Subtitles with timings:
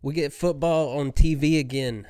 [0.00, 2.06] We get football on TV again.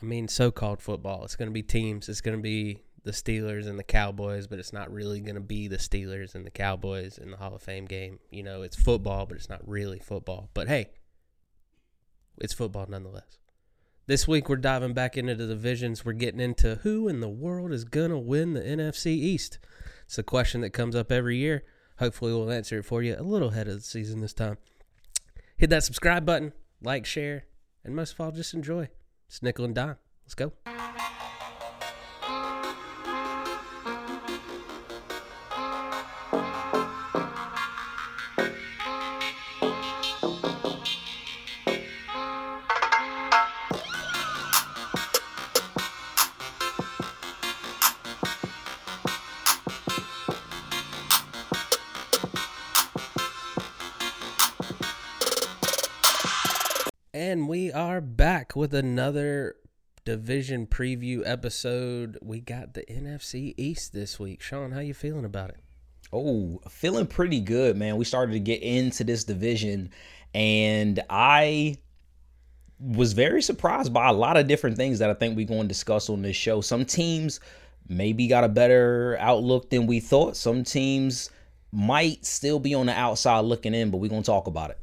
[0.00, 1.24] I mean, so called football.
[1.24, 2.08] It's going to be teams.
[2.08, 5.40] It's going to be the Steelers and the Cowboys, but it's not really going to
[5.40, 8.20] be the Steelers and the Cowboys in the Hall of Fame game.
[8.30, 10.48] You know, it's football, but it's not really football.
[10.54, 10.90] But hey,
[12.38, 13.38] it's football nonetheless.
[14.06, 16.04] This week, we're diving back into the divisions.
[16.04, 19.58] We're getting into who in the world is going to win the NFC East.
[20.04, 21.64] It's a question that comes up every year.
[21.98, 24.58] Hopefully, we'll answer it for you a little ahead of the season this time.
[25.56, 26.52] Hit that subscribe button,
[26.84, 27.46] like, share,
[27.84, 28.88] and most of all, just enjoy.
[29.28, 29.96] It's nickel and dime.
[30.24, 30.52] Let's go.
[58.74, 59.56] Another
[60.04, 62.18] division preview episode.
[62.20, 64.42] We got the NFC East this week.
[64.42, 65.60] Sean, how you feeling about it?
[66.12, 67.96] Oh, feeling pretty good, man.
[67.96, 69.90] We started to get into this division
[70.34, 71.78] and I
[72.78, 75.68] was very surprised by a lot of different things that I think we're going to
[75.68, 76.60] discuss on this show.
[76.60, 77.40] Some teams
[77.88, 80.36] maybe got a better outlook than we thought.
[80.36, 81.30] Some teams
[81.72, 84.78] might still be on the outside looking in, but we're going to talk about it.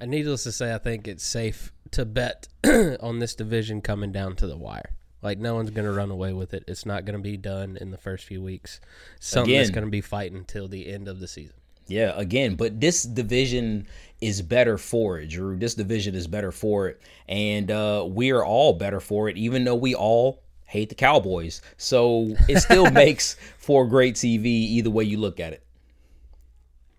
[0.00, 2.48] And needless to say, I think it's safe to bet
[3.00, 4.92] on this division coming down to the wire.
[5.22, 6.64] Like no one's going to run away with it.
[6.66, 8.80] It's not going to be done in the first few weeks.
[9.20, 11.54] Something that's going to be fighting until the end of the season.
[11.86, 13.86] Yeah, again, but this division
[14.20, 15.56] is better for it, Drew.
[15.56, 17.00] This division is better for it.
[17.28, 21.60] And uh, we are all better for it, even though we all hate the Cowboys.
[21.76, 25.62] So it still makes for great TV either way you look at it.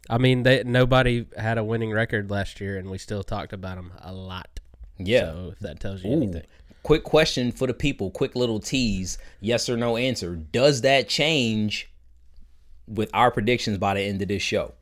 [0.09, 3.77] I mean, they, nobody had a winning record last year, and we still talked about
[3.77, 4.52] them a lot.
[5.05, 5.31] Yeah.
[5.31, 6.17] So if that tells you Ooh.
[6.17, 6.43] anything.
[6.83, 10.35] Quick question for the people, quick little tease, yes or no answer.
[10.35, 11.89] Does that change
[12.87, 14.73] with our predictions by the end of this show?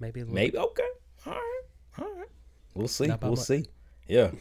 [0.00, 0.88] Maybe a little Maybe okay.
[1.26, 1.62] All right.
[2.00, 2.28] All right.
[2.74, 3.06] We'll see.
[3.06, 3.38] We'll much.
[3.40, 3.66] see.
[4.08, 4.30] Yeah.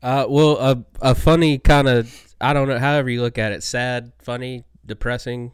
[0.00, 3.62] Uh, well, a a funny kind of I don't know, however you look at it,
[3.64, 5.52] sad, funny, depressing,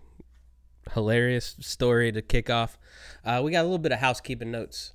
[0.93, 2.79] hilarious story to kick off.
[3.25, 4.93] Uh, we got a little bit of housekeeping notes,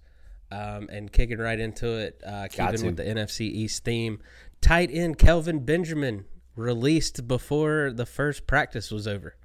[0.52, 4.20] um, and kicking right into it, uh, keeping with the NFC East theme.
[4.62, 9.36] Tight end Kelvin Benjamin released before the first practice was over.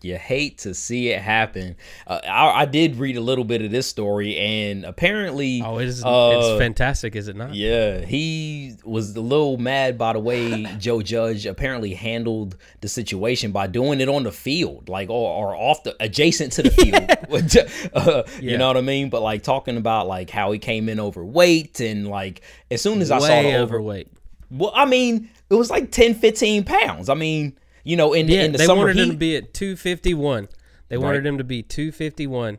[0.00, 1.74] You hate to see it happen.
[2.06, 5.88] Uh, I, I did read a little bit of this story, and apparently, Oh, it
[5.88, 7.52] is uh, it's fantastic, is it not?
[7.54, 13.50] Yeah, he was a little mad by the way Joe Judge apparently handled the situation
[13.50, 16.70] by doing it on the field, like or, or off the adjacent to the
[17.90, 17.90] field.
[17.94, 18.52] uh, Yeah.
[18.52, 19.10] You know what I mean?
[19.10, 23.10] But like talking about like how he came in overweight and like as soon as
[23.10, 24.08] I saw the over, overweight.
[24.50, 27.08] well, I mean it was like 10, 15 pounds.
[27.08, 29.54] I mean, you know, in Yeah, in the they summer wanted him to be at
[29.54, 30.48] 251.
[30.88, 32.58] They wanted him to be 251.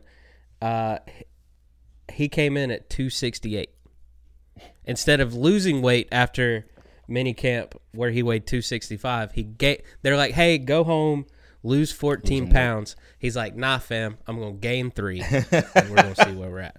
[0.60, 0.98] Uh,
[2.12, 3.70] he came in at 268.
[4.84, 6.66] Instead of losing weight after
[7.06, 11.26] mini camp where he weighed 265, he ga- they're like, "Hey, go home,
[11.62, 16.14] lose 14 pounds." He's like, "Nah, fam, I'm going to gain 3 and we're going
[16.14, 16.76] to see where we're at."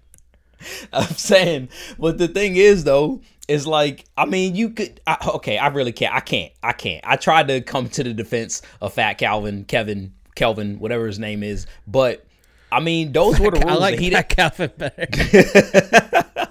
[0.93, 5.57] I'm saying, but the thing is though, is like, I mean, you could, I, okay,
[5.57, 7.03] I really can't, I can't, I can't.
[7.05, 11.43] I tried to come to the defense of Fat Calvin, Kevin, Kelvin, whatever his name
[11.43, 12.25] is, but
[12.71, 13.71] I mean, those were the rules.
[13.71, 15.07] I like he didn't, Calvin better.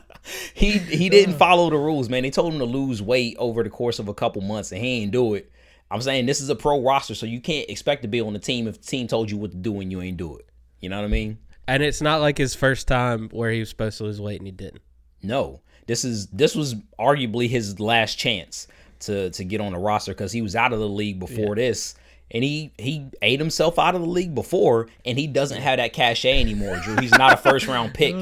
[0.55, 2.25] he he didn't follow the rules, man.
[2.25, 5.03] They told him to lose weight over the course of a couple months, and he
[5.03, 5.51] ain't do it.
[5.91, 8.39] I'm saying this is a pro roster, so you can't expect to be on the
[8.39, 10.47] team if the team told you what to do and you ain't do it.
[10.81, 11.39] You know what I mean?
[11.71, 14.47] and it's not like his first time where he was supposed to lose weight and
[14.49, 14.83] he didn't.
[15.23, 18.69] No, this is this was arguably his last chance
[19.01, 21.97] to to get on the roster because he was out of the league before this,
[22.31, 25.93] and he he ate himself out of the league before, and he doesn't have that
[25.93, 26.77] cachet anymore.
[26.77, 28.15] Drew, he's not a first round pick.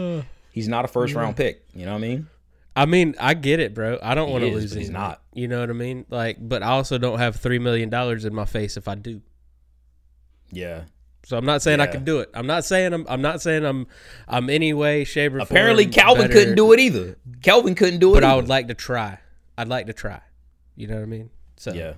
[0.51, 1.63] He's not a first round pick.
[1.75, 2.27] You know what I mean?
[2.75, 3.99] I mean, I get it, bro.
[4.03, 5.21] I don't want to lose but he's not.
[5.35, 6.07] You know what I mean?
[6.09, 9.21] Like, but I also don't have three million dollars in my face if I do.
[10.51, 10.85] Yeah.
[11.29, 12.31] So I'm not saying I can do it.
[12.33, 13.05] I'm not saying I'm.
[13.07, 13.87] I'm not saying I'm.
[14.27, 17.19] I'm any way, shape, or Apparently, Calvin better, couldn't do it either.
[17.43, 18.23] Calvin couldn't do it.
[18.23, 19.19] But I would like to try.
[19.59, 20.23] I'd like to try.
[20.75, 21.29] You know what I mean?
[21.59, 21.93] So Yeah.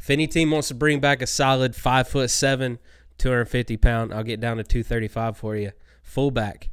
[0.00, 2.80] if any team wants to bring back a solid five foot seven,
[3.18, 5.70] 250 pound, I'll get down to 235 for you.
[6.02, 6.70] Fullback.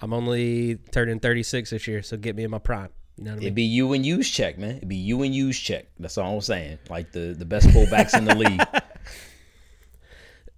[0.00, 2.88] I'm only turning 36 this year, so get me in my prime.
[3.16, 3.42] You know what I mean?
[3.44, 4.78] It'd be you and Juszczyk, man.
[4.78, 5.84] It'd be you and Juszczyk.
[6.00, 6.80] That's all I'm saying.
[6.90, 8.60] Like the the best fullbacks in the league.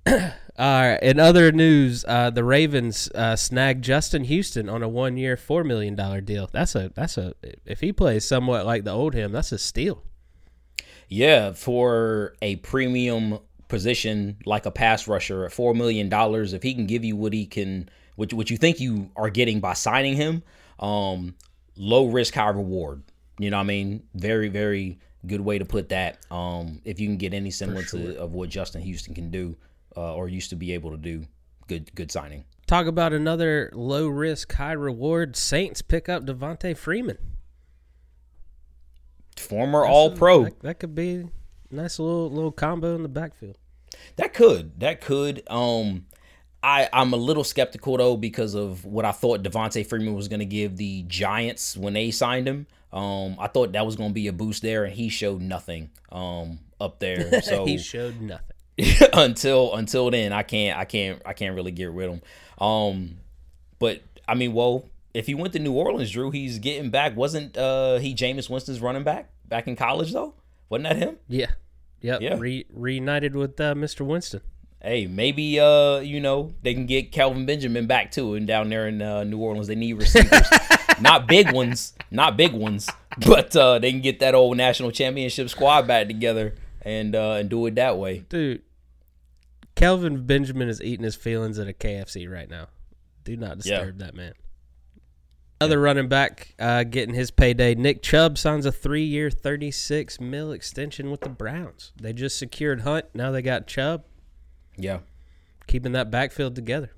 [0.57, 1.03] All right.
[1.03, 5.95] In other news, uh, the Ravens uh, snagged Justin Houston on a one-year, four million
[5.95, 6.49] dollar deal.
[6.53, 7.35] That's a that's a
[7.65, 10.03] if he plays somewhat like the old him, that's a steal.
[11.09, 16.75] Yeah, for a premium position like a pass rusher at four million dollars, if he
[16.75, 20.15] can give you what he can, what what you think you are getting by signing
[20.15, 20.43] him,
[20.79, 21.35] um,
[21.77, 23.03] low risk, high reward.
[23.39, 24.05] You know what I mean?
[24.15, 26.19] Very very good way to put that.
[26.31, 28.11] Um, if you can get any semblance sure.
[28.11, 29.57] of, of what Justin Houston can do
[29.97, 31.25] uh, or used to be able to do,
[31.69, 32.45] good good signing.
[32.67, 35.37] Talk about another low risk, high reward.
[35.37, 37.19] Saints pick up Devonta Freeman.
[39.37, 40.45] Former All Pro.
[40.45, 43.59] That, that could be a nice little little combo in the backfield.
[44.17, 44.81] That could.
[44.81, 45.43] That could.
[45.49, 46.07] Um
[46.63, 50.47] I, I'm a little skeptical though because of what I thought Devonta Freeman was gonna
[50.47, 52.67] give the Giants when they signed him.
[52.93, 56.61] Um I thought that was gonna be a boost there and he showed nothing um
[56.81, 57.41] up there.
[57.43, 58.54] So he showed nothing.
[59.13, 62.23] until until then I can't I can't I can't really get rid of him.
[62.59, 63.17] Um
[63.79, 67.17] but I mean well if he went to New Orleans, Drew, he's getting back.
[67.17, 70.35] Wasn't uh he Jameis Winston's running back back in college though?
[70.69, 71.17] Wasn't that him?
[71.29, 71.51] Yeah.
[72.01, 72.21] Yep.
[72.21, 72.37] Yeah.
[72.39, 74.05] Re- reunited with uh, Mr.
[74.05, 74.43] Winston.
[74.83, 78.87] Hey, maybe uh, you know, they can get Calvin Benjamin back too, and down there
[78.87, 80.47] in uh, New Orleans, they need receivers,
[81.01, 82.91] not big ones, not big ones,
[83.27, 86.55] but uh, they can get that old national championship squad back together
[86.85, 88.25] and uh, and do it that way.
[88.29, 88.63] Dude,
[89.75, 92.69] Kelvin Benjamin is eating his feelings at a KFC right now.
[93.25, 94.35] Do not disturb that man.
[95.61, 97.75] Other running back uh, getting his payday.
[97.75, 101.93] Nick Chubb signs a three-year, thirty-six mil extension with the Browns.
[101.97, 103.07] They just secured Hunt.
[103.15, 104.05] Now they got Chubb,
[104.77, 104.99] Yeah,
[105.67, 106.91] keeping that backfield together.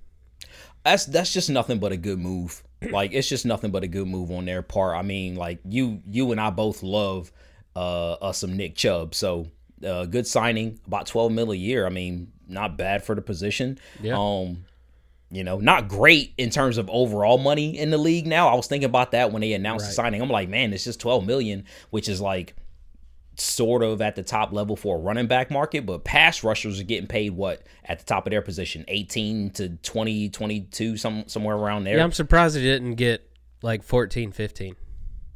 [0.84, 2.62] that's that's just nothing but a good move.
[2.90, 4.96] Like it's just nothing but a good move on their part.
[4.96, 7.32] I mean, like you you and I both love
[7.74, 9.46] uh, uh some Nick Chubb, so
[9.84, 10.78] uh, good signing.
[10.86, 11.86] About twelve mil a year.
[11.86, 13.78] I mean, not bad for the position.
[14.00, 14.16] Yeah.
[14.18, 14.64] Um,
[15.30, 18.26] you know, not great in terms of overall money in the league.
[18.26, 20.22] Now, I was thinking about that when they announced the signing.
[20.22, 22.54] I'm like, man, it's just twelve million, which is like
[23.38, 26.84] sort of at the top level for a running back market, but pass rushers are
[26.84, 31.56] getting paid what at the top of their position, 18 to 20, 22, some somewhere
[31.56, 31.98] around there.
[31.98, 33.28] Yeah, I'm surprised he didn't get
[33.62, 34.76] like 14, 15.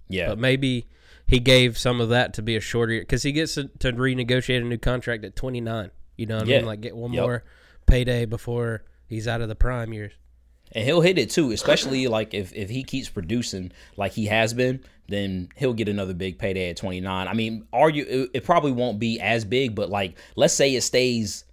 [0.08, 0.28] yeah.
[0.28, 0.86] But maybe
[1.30, 3.92] he gave some of that to be a shorter year because he gets to, to
[3.92, 5.90] renegotiate a new contract at 29.
[6.16, 6.66] You know what I mean?
[6.66, 7.22] Like get one Yep.
[7.22, 7.44] more
[7.86, 10.12] payday before he's out of the prime years.
[10.72, 14.54] And he'll hit it too, especially like if, if he keeps producing like he has
[14.54, 17.26] been, then he'll get another big payday at 29.
[17.28, 20.82] I mean, argue it, it probably won't be as big, but like let's say it
[20.82, 21.44] stays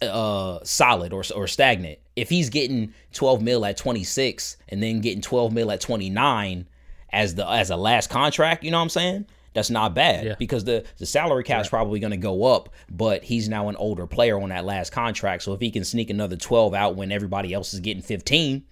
[0.00, 1.98] uh solid or or stagnant.
[2.14, 6.68] If he's getting 12 mil at 26 and then getting 12 mil at 29
[7.12, 9.26] as the as a last contract, you know what I'm saying?
[9.54, 10.34] That's not bad Yeah.
[10.38, 13.76] because the the salary cap cap's probably going to go up, but he's now an
[13.76, 15.42] older player on that last contract.
[15.42, 18.64] So if he can sneak another 12 out when everybody else is getting 15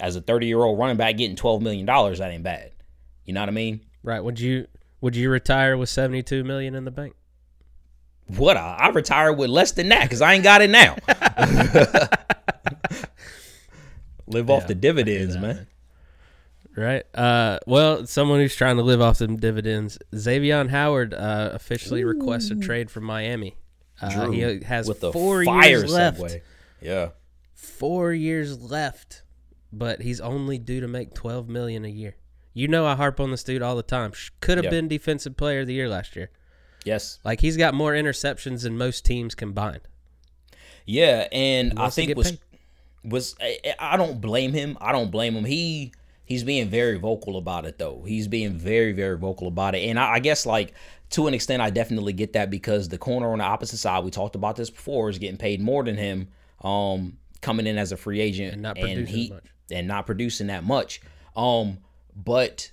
[0.00, 2.72] as a 30-year-old running back getting 12 million dollars, that ain't bad.
[3.24, 3.80] You know what I mean?
[4.02, 4.20] Right?
[4.22, 4.66] Would you
[5.00, 7.14] would you retire with 72 million in the bank?
[8.26, 10.96] What I, I retired with less than that because I ain't got it now.
[14.26, 15.66] Live off the dividends, man.
[16.80, 17.02] Right.
[17.12, 19.98] Uh, well, someone who's trying to live off them dividends.
[20.14, 23.56] Xavier Howard uh, officially requests a trade from Miami.
[24.00, 26.20] Uh, Drew, he has with the four fire years left.
[26.20, 26.40] segue.
[26.80, 27.08] Yeah.
[27.54, 29.22] Four years left,
[29.72, 32.14] but he's only due to make twelve million a year.
[32.54, 34.12] You know I harp on this dude all the time.
[34.12, 34.70] Sh- Could have Yeah.
[34.70, 36.30] been defensive player of the year last year.
[36.84, 37.18] Yes.
[37.24, 39.80] Like he's got more interceptions than most teams combined.
[40.86, 42.40] Yeah, and I think was paid.
[43.04, 44.78] was I, I don't blame him.
[44.80, 45.44] I don't blame him.
[45.44, 45.92] He
[46.28, 48.04] he's being very vocal about it though.
[48.06, 50.74] He's being very very vocal about it, and I, I guess like
[51.10, 54.10] to an extent, I definitely get that because the corner on the opposite side, we
[54.10, 56.28] talked about this before, is getting paid more than him,
[56.62, 59.44] um, coming in as a free agent And not producing he much.
[59.70, 61.00] and not producing that much.
[61.34, 61.78] Um,
[62.14, 62.70] but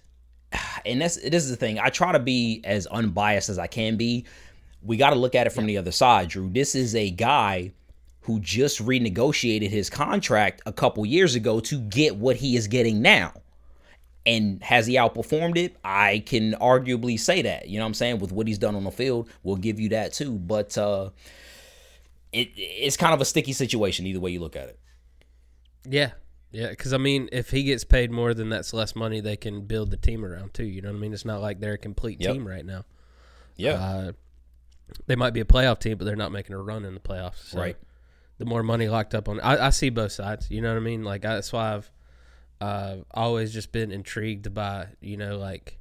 [0.86, 1.80] and that's this is the thing.
[1.80, 4.26] I try to be as unbiased as I can be.
[4.82, 6.50] We got to look at it from the other side, Drew.
[6.50, 7.72] This is a guy
[8.22, 13.02] who just renegotiated his contract a couple years ago to get what he is getting
[13.02, 13.32] now.
[14.28, 15.76] And has he outperformed it?
[15.84, 17.68] I can arguably say that.
[17.70, 18.20] You know what I'm saying?
[18.20, 20.32] With what he's done on the field, we'll give you that too.
[20.40, 21.12] But uh
[22.34, 24.80] it it's kind of a sticky situation either way you look at it.
[25.88, 26.12] Yeah,
[26.52, 26.70] yeah.
[26.70, 29.92] Because I mean, if he gets paid more, then that's less money they can build
[29.92, 30.66] the team around too.
[30.66, 31.14] You know what I mean?
[31.14, 32.34] It's not like they're a complete Yep.
[32.34, 32.84] team right now.
[33.56, 33.74] Yeah.
[33.74, 34.12] Uh,
[35.08, 37.50] they might be a playoff team, but they're not making a run in the playoffs.
[37.50, 37.78] So Right.
[38.38, 40.52] The more money locked up on, I, I see both sides.
[40.52, 41.04] You know what I mean?
[41.04, 41.90] Like I, that's why I've
[42.62, 45.78] uh, always just been intrigued by you know like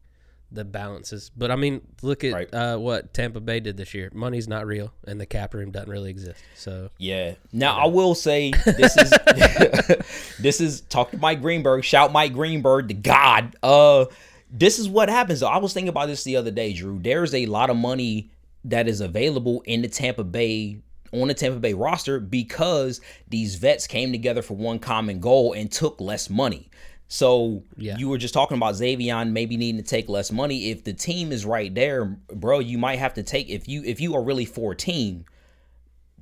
[0.53, 1.31] the balances.
[1.37, 2.55] But I mean, look at Right.
[2.55, 4.09] uh, what Tampa Bay did this year.
[4.15, 6.41] Money's not real, and the cap room doesn't really exist.
[6.55, 7.35] So Yeah.
[7.53, 9.11] Now I will say this is
[10.39, 11.85] this is talk to Mike Greenberg.
[11.85, 13.57] Shout Mike Greenberg, the God.
[13.63, 14.07] Uh,
[14.51, 15.43] this is what happens.
[15.43, 17.01] I was thinking about this the other day, Drew.
[17.01, 18.31] There's a lot of money
[18.65, 20.79] that is available in the Tampa Bay
[21.23, 25.71] on the Tampa Bay roster because these vets came together for one common goal and
[25.71, 26.69] took less money.
[27.09, 27.97] So Yeah.
[27.99, 30.71] you were just talking about Xavien maybe needing to take less money.
[30.71, 34.01] If the team is right there, bro, you might have to take if you if
[34.01, 35.25] you are really for a team,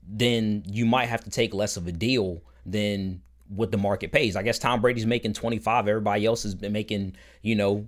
[0.07, 4.37] then you might have to take less of a deal than what the market pays.
[4.37, 5.89] I guess Tom Brady's making 25.
[5.89, 7.87] Everybody else has been making, you know,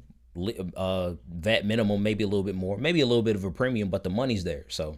[0.77, 3.89] uh, vet minimum, maybe a little bit more, maybe a little bit of a premium,
[3.89, 4.65] but the money's there.
[4.69, 4.97] So,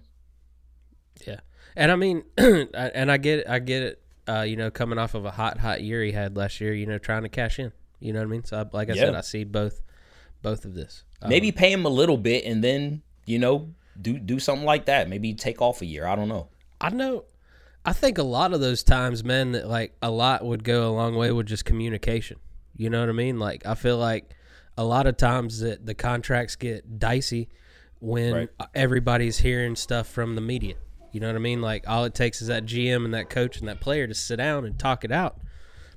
[1.26, 1.40] yeah,
[1.74, 3.48] and I mean, and I get it.
[3.48, 4.02] I get it.
[4.28, 6.84] Uh, you know, coming off of a hot, hot year he had last year, you
[6.86, 7.70] know, trying to cash in.
[8.00, 8.44] You know what I mean?
[8.44, 9.80] So, I, like I said, I see both,
[10.42, 11.04] both of this.
[11.22, 14.86] Um, maybe pay him a little bit and then, you know, do do something like
[14.86, 15.08] that.
[15.08, 16.06] Maybe take off a year.
[16.08, 16.48] I don't know.
[16.80, 17.24] I know.
[17.84, 20.92] I think a lot of those times, man, that like a lot would go a
[20.92, 22.38] long way with just communication.
[22.76, 23.38] You know what I mean?
[23.38, 24.34] Like I feel like
[24.76, 27.48] a lot of times that the contracts get dicey
[28.00, 28.48] when Right.
[28.74, 30.74] everybody's hearing stuff from the media.
[31.16, 31.62] You know what I mean?
[31.62, 34.36] Like all it takes is that GM and that coach and that player to sit
[34.36, 35.40] down and talk it out.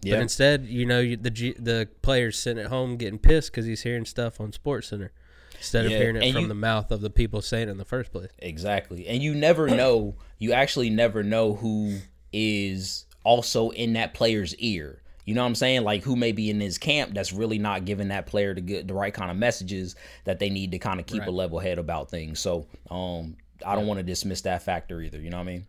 [0.01, 0.15] Yeah.
[0.15, 3.65] But instead, you know, you, the G, the player's sitting at home getting pissed because
[3.65, 5.11] he's hearing stuff on Sports Center
[5.57, 7.77] instead of hearing it and from you- the mouth of the people saying it in
[7.77, 8.29] the first place.
[8.39, 9.09] Exactly.
[9.09, 11.97] And you never know, you actually never know who
[12.31, 15.01] is also in that player's ear.
[15.25, 15.83] You know what I'm saying?
[15.83, 18.87] Like who may be in his camp that's really not giving that player the good
[18.87, 21.77] the right kind of messages that they need to kind of keep a level head
[21.77, 22.39] about things.
[22.39, 23.35] So um
[23.65, 25.67] I don't want to dismiss that factor either, you know what I mean?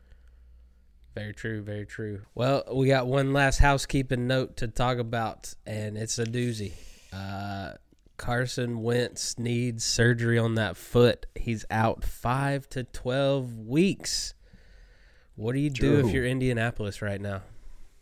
[1.15, 2.23] Very true, very true.
[2.35, 6.73] Well, we got one last housekeeping note to talk about, and it's a doozy.
[7.13, 7.73] Uh,
[8.17, 11.27] Carson Wentz needs surgery on that foot.
[11.35, 14.35] He's out five to 12 weeks.
[15.35, 17.43] What do you do if you're Indianapolis right now?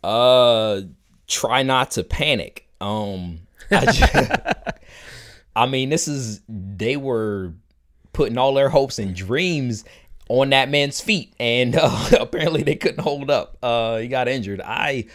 [0.03, 0.81] Uh,
[1.25, 2.67] try not to panic.
[2.81, 3.39] Um,
[3.71, 4.71] I, ju-
[5.55, 7.53] I mean, this is they were
[8.13, 9.83] putting all their hopes and dreams
[10.29, 13.57] on that man's feet, and uh, apparently they couldn't hold up.
[13.61, 14.61] Uh, he got injured.
[14.63, 15.05] I.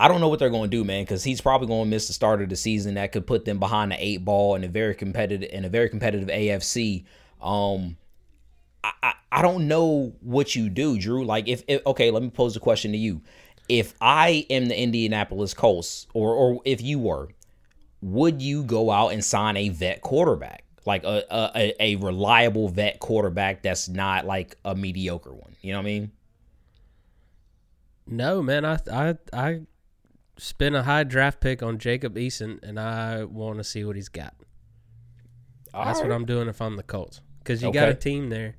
[0.00, 2.08] I don't know what they're going to do, man, because he's probably going to miss
[2.08, 2.94] the start of the season.
[2.94, 5.88] That could put them behind the eight ball in a very competitive in a very
[5.88, 7.04] competitive AFC.
[7.40, 7.96] Um,
[8.82, 11.24] I, I, don't know what you do, Drew.
[11.24, 13.22] Like if, if okay, let me pose a question to you.
[13.68, 17.28] If I am the Indianapolis Colts, or or if you were,
[18.00, 22.98] would you go out and sign a vet quarterback, like a a, a- reliable vet
[23.00, 25.54] quarterback that's not like a mediocre one?
[25.60, 26.12] You know what I mean?
[28.06, 28.64] No, man.
[28.64, 29.60] I I I
[30.38, 34.08] spent a high draft pick on Jacob Eason, and I want to see what he's
[34.08, 34.34] got.
[35.72, 37.20] That's what I'm doing if I'm the Colts.
[37.38, 38.56] Because you got a team there.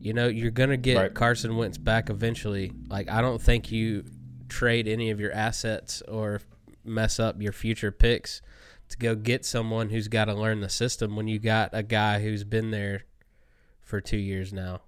[0.00, 1.14] You know, you're going to get Right.
[1.14, 2.72] Carson Wentz back eventually.
[2.88, 4.04] Like, I don't think you
[4.48, 6.40] trade any of your assets or
[6.84, 8.42] mess up your future picks
[8.88, 12.20] to go get someone who's got to learn the system when you got a guy
[12.20, 13.04] who's been there
[13.80, 14.80] for two years now.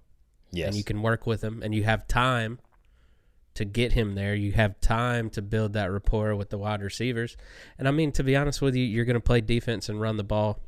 [0.51, 0.67] Yes.
[0.67, 2.59] And you can work with him and you have time
[3.55, 4.35] to get him there.
[4.35, 7.35] You have time to build that rapport with the wide receivers.
[7.77, 10.17] And I mean, to be honest with you, you're going to play defense and run
[10.17, 10.59] the ball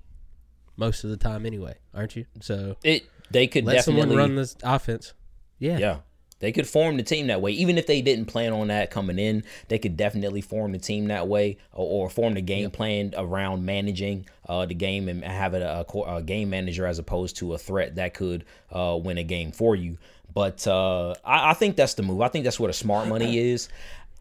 [0.75, 2.25] most of the time anyway, aren't you?
[2.41, 5.13] So it they could let definitely someone run this offense.
[5.59, 5.77] Yeah.
[5.77, 5.97] Yeah.
[6.39, 7.51] They could form the team that way.
[7.51, 11.07] Even if they didn't plan on that coming in, they could definitely form the team
[11.07, 15.61] that way or, or form the game plan around managing uh, the game and having
[15.61, 19.23] a, co- a game manager as opposed to a threat that could uh, win a
[19.23, 19.97] game for you.
[20.33, 22.21] But uh, I, I think that's the move.
[22.21, 23.69] I think that's what the smart money is.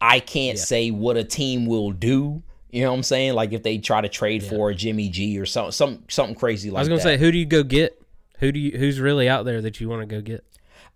[0.01, 2.41] I can't say what a team will do.
[2.71, 3.33] You know what I'm saying?
[3.33, 6.75] Like if they try to trade for Jimmy G or some, some something crazy like
[6.75, 6.79] that.
[6.79, 7.17] I was going that.
[7.17, 8.01] to say, who do you go get?
[8.39, 8.77] Who do you?
[8.77, 10.45] Who's really out there that you want to go get?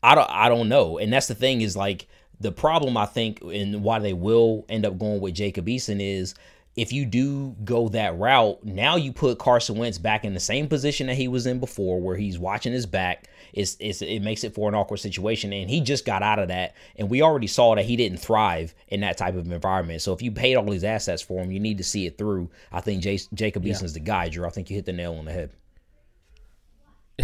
[0.04, 0.98] I don't I don't know.
[1.00, 2.08] And that's the thing is like
[2.40, 6.36] the problem I think and why they will end up going with Jacob Eason is
[6.76, 10.68] if you do go that route, now you put Carson Wentz back in the same
[10.68, 13.28] position that he was in before, where he's watching his back.
[13.54, 16.48] It's, it's it makes it for an awkward situation, and he just got out of
[16.48, 20.02] that, and we already saw that he didn't thrive in that type of environment.
[20.02, 22.50] So if you paid all these assets for him, you need to see it through.
[22.72, 24.48] I think Jas- Jacob Eason's the guy, Drew.
[24.48, 25.52] I think you hit the nail on the head.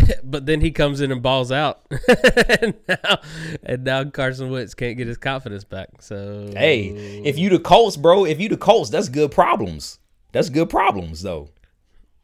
[0.23, 1.81] but then he comes in and balls out,
[2.61, 3.19] and, now,
[3.63, 5.89] and now Carson Wentz can't get his confidence back.
[6.01, 6.87] So Hey,
[7.23, 9.99] if you the Colts, bro, if you the Colts, that's good problems.
[10.31, 11.49] That's good problems, though.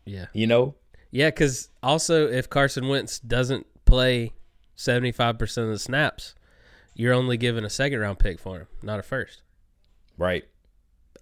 [0.05, 0.75] yeah, You know,
[1.11, 4.31] yeah, because also if Carson Wentz doesn't play
[4.75, 6.35] seventy five percent of the snaps,
[6.93, 9.41] you're only giving a second round pick for him, not a first.
[10.17, 10.43] right?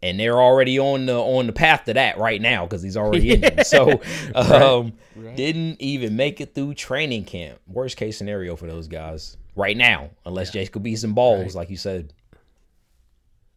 [0.03, 3.31] And they're already on the on the path to that right now because he's already
[3.31, 3.65] in it.
[3.73, 4.01] So
[4.35, 5.35] um, right.
[5.35, 7.59] didn't even make it through training camp.
[7.65, 10.63] Worst case scenario for those guys right now, unless yeah.
[10.63, 11.55] Jacob some balls, right.
[11.55, 12.13] like you said.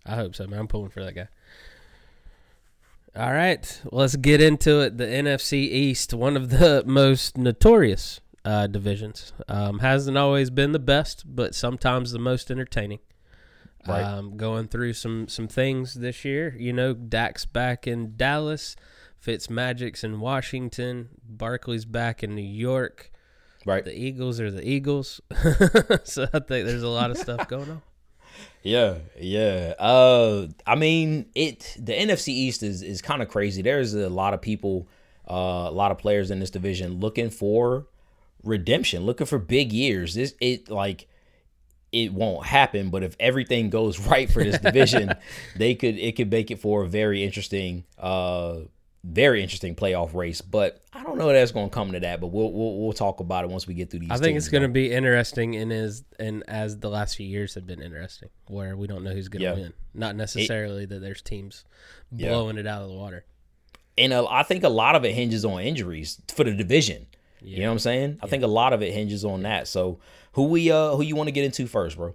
[0.06, 0.60] I hope so, man.
[0.60, 1.28] I'm pulling for that guy.
[3.16, 4.96] All right, let's get into it.
[4.98, 10.78] The NFC East, one of the most notorious uh, divisions, um, hasn't always been the
[10.78, 13.00] best, but sometimes the most entertaining.
[13.88, 14.02] Right.
[14.02, 16.54] Um, going through some some things this year.
[16.58, 18.76] You know, Dak's back in Dallas,
[19.18, 23.10] Fitzmagic's in Washington, Barkley's back in New York.
[23.64, 23.84] Right.
[23.84, 25.20] The Eagles are the Eagles.
[26.04, 27.82] so I think there's a lot of stuff going on.
[28.62, 29.74] Yeah, yeah.
[29.78, 33.62] Uh, I mean, it the NFC East is is kind of crazy.
[33.62, 34.88] There's a lot of people,
[35.30, 37.86] uh, a lot of players in this division looking for
[38.42, 40.14] redemption, looking for big years.
[40.14, 41.08] This it like
[42.04, 45.12] it won't happen, but if everything goes right for this division,
[45.56, 48.60] they could it could make it for a very interesting uh
[49.06, 50.40] very interesting playoff race.
[50.40, 52.20] But I don't know that's going to come to that.
[52.20, 54.10] But we'll, we'll we'll talk about it once we get through these.
[54.10, 57.54] I think it's going to be interesting, and as and as the last few years
[57.54, 59.54] have been interesting, where we don't know who's going to yeah.
[59.54, 59.72] win.
[59.94, 61.64] Not necessarily it, that there's teams
[62.10, 62.60] blowing yeah.
[62.60, 63.24] it out of the water.
[63.98, 67.06] And uh, I think a lot of it hinges on injuries for the division.
[67.46, 67.58] Yeah.
[67.58, 68.18] You know what I'm saying?
[68.22, 69.68] I think a lot of it hinges on that.
[69.68, 70.00] So
[70.32, 72.12] who we uh who you want to get into first, bro?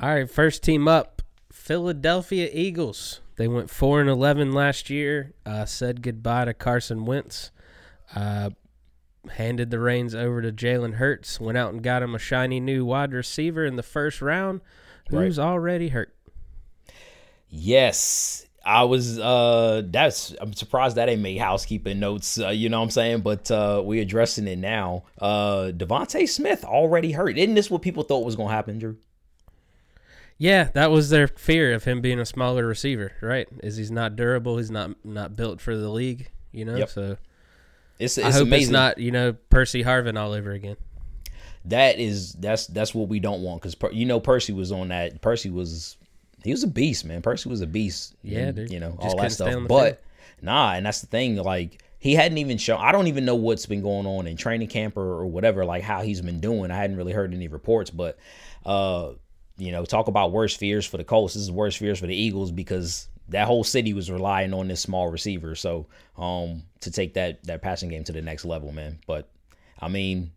[0.00, 1.20] All right, first team up,
[1.52, 3.20] Philadelphia Eagles.
[3.36, 5.34] They went four and eleven last year.
[5.44, 7.50] Uh, said goodbye to Carson Wentz.
[8.14, 8.50] Uh,
[9.32, 11.38] handed the reins over to Jalen Hurts.
[11.38, 14.62] Went out and got him a shiny new wide receiver in the first round,
[15.10, 15.44] who's right.
[15.44, 16.14] already hurt.
[17.48, 19.18] Yes, I was.
[19.18, 20.34] Uh, that's.
[20.40, 22.38] I'm surprised that ain't made housekeeping notes.
[22.38, 23.20] Uh, you know what I'm saying?
[23.20, 25.04] But uh, we're addressing it now.
[25.18, 27.36] Uh, DeVonta Smith already hurt.
[27.36, 28.96] Isn't this what people thought was gonna happen, Drew?
[30.38, 33.48] Yeah, that was their fear of him being a smaller receiver, right?
[33.62, 36.76] Is he's not durable, he's not not built for the league, you know?
[36.76, 36.88] Yep.
[36.90, 37.16] So
[37.98, 38.62] it's, it's I hope amazing.
[38.62, 40.76] it's not, you know, Percy Harvin all over again.
[41.66, 45.22] That is that's that's what we don't want cuz you know Percy was on that
[45.22, 45.96] Percy was
[46.44, 47.22] he was a beast, man.
[47.22, 48.14] Percy was a beast.
[48.22, 48.70] Yeah, and, dude.
[48.70, 49.68] You know, Just all that stuff.
[49.68, 49.98] But field.
[50.42, 53.66] nah, and that's the thing like he hadn't even shown I don't even know what's
[53.66, 56.70] been going on in training camp or, or whatever like how he's been doing.
[56.70, 58.18] I hadn't really heard any reports, but
[58.66, 59.12] uh
[59.56, 61.34] you know, talk about worst fears for the Colts.
[61.34, 64.80] This is worst fears for the Eagles because that whole city was relying on this
[64.80, 65.54] small receiver.
[65.54, 65.86] So,
[66.18, 68.98] um, to take that that passing game to the next level, man.
[69.06, 69.28] But
[69.80, 70.32] I mean,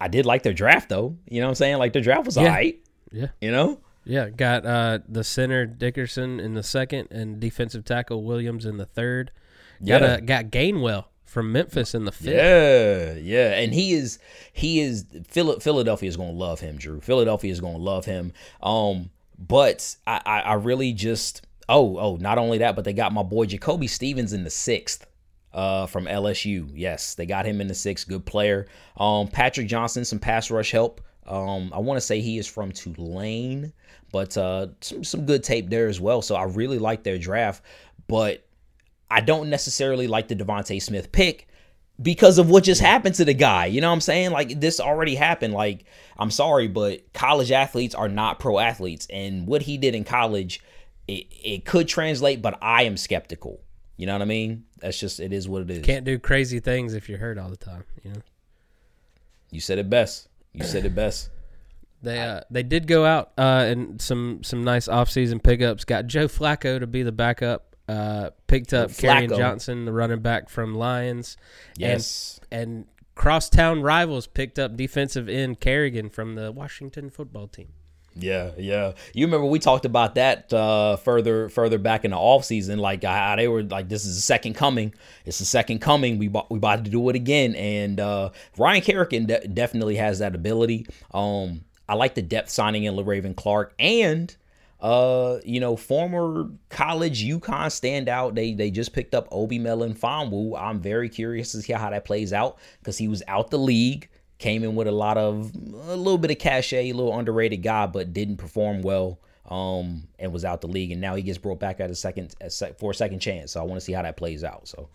[0.00, 1.16] I did like their draft though.
[1.28, 1.78] You know what I'm saying?
[1.78, 2.44] Like their draft was yeah.
[2.44, 2.78] alright.
[3.10, 3.28] Yeah.
[3.40, 3.80] You know?
[4.06, 8.86] Yeah, got uh, the center Dickerson in the second and defensive tackle Williams in the
[8.86, 9.32] third.
[9.84, 10.14] Got yeah.
[10.14, 12.34] a, got Gainwell from Memphis in the fifth.
[12.34, 14.20] Yeah, yeah, and he is
[14.52, 17.00] he is Philadelphia is going to love him, Drew.
[17.00, 18.32] Philadelphia is going to love him.
[18.62, 23.12] Um, but I, I, I really just oh oh not only that, but they got
[23.12, 25.06] my boy Jacoby Stevens in the sixth.
[25.52, 28.06] Uh, from LSU, yes, they got him in the sixth.
[28.06, 28.66] Good player.
[28.98, 31.00] Um, Patrick Johnson, some pass rush help.
[31.26, 33.72] Um, I want to say he is from Tulane,
[34.12, 36.22] but uh, some some good tape there as well.
[36.22, 37.62] So I really like their draft,
[38.06, 38.46] but
[39.10, 41.48] I don't necessarily like the DeVonta Smith pick
[42.00, 43.66] because of what just happened to the guy.
[43.66, 44.30] You know what I'm saying?
[44.30, 45.54] Like this already happened.
[45.54, 45.84] Like
[46.16, 50.62] I'm sorry, but college athletes are not pro athletes, and what he did in college,
[51.08, 53.60] it, it could translate, but I am skeptical.
[53.96, 54.64] You know what I mean?
[54.78, 55.84] That's just it is what it is.
[55.84, 57.84] Can't do crazy things if you're hurt all the time.
[58.04, 58.22] You know.
[59.50, 60.28] You said it best.
[60.56, 61.30] You said it best.
[62.02, 65.84] They uh, they did go out uh, and some some nice offseason pickups.
[65.84, 70.48] Got Joe Flacco to be the backup uh, picked up Kerryon Johnson, the running back
[70.48, 71.36] from Lions.
[71.76, 72.40] Yes.
[72.50, 77.68] And, and crosstown rivals picked up defensive end Kerrigan from the Washington football team.
[78.18, 78.92] Yeah, yeah.
[79.12, 83.04] You remember we talked about that uh, further further back in the off season, like
[83.04, 84.94] how they were like, "This is the second coming.
[85.26, 86.18] It's the second coming.
[86.18, 90.34] We we about to do it again." And uh, Ryan Kerrigan de- definitely has that
[90.34, 90.86] ability.
[91.12, 94.34] Um, I like the depth signing in Le'Raven Clark, and
[94.80, 98.34] uh, you know, former college UConn standout.
[98.34, 100.58] They they just picked up Obi Melifonwu.
[100.58, 104.08] I'm very curious to see how that plays out because he was out the league,
[104.38, 107.86] came in with a lot of a little bit of cachet, a little underrated guy,
[107.86, 109.18] but didn't perform well.
[109.48, 112.34] Um, and was out the league, and now he gets brought back at a second
[112.78, 113.52] for a second chance.
[113.52, 114.66] So I want to see how that plays out.
[114.66, 114.88] So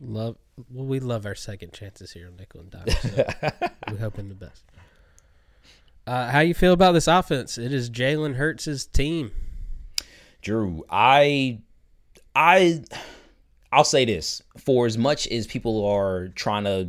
[0.00, 0.36] love,
[0.68, 2.88] well, we love our second chances here on Nickel and Dime.
[2.88, 3.24] So
[3.90, 4.64] we're hoping the best.
[6.06, 7.58] Uh, how you feel about this offense?
[7.58, 9.30] It is Jalen Hurts' team.
[10.42, 11.60] Drew, I,
[12.34, 12.82] I,
[13.70, 16.88] I'll say this: for as much as people are trying to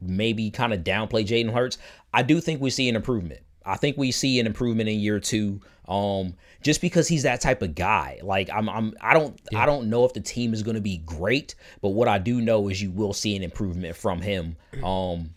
[0.00, 1.78] maybe kind of downplay Jalen Hurts,
[2.12, 3.40] I do think we see an improvement.
[3.64, 5.60] I think we see an improvement in year two.
[5.88, 8.20] Um, just because he's that type of guy.
[8.22, 9.62] Like I'm, I'm I don't yeah.
[9.62, 12.40] I don't know if the team is going to be great, but what I do
[12.40, 14.56] know is you will see an improvement from him.
[14.84, 15.30] Um,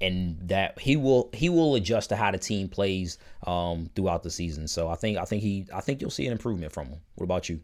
[0.00, 4.30] and that he will he will adjust to how the team plays um throughout the
[4.30, 4.68] season.
[4.68, 7.00] So I think I think he I think you'll see an improvement from him.
[7.14, 7.60] What about you?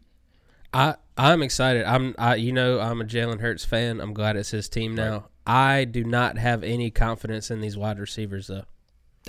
[0.73, 1.85] I I'm excited.
[1.85, 3.99] I'm I you know I'm a Jalen Hurts fan.
[4.01, 5.11] I'm glad it's his team now.
[5.11, 5.23] Right.
[5.45, 8.63] I do not have any confidence in these wide receivers though.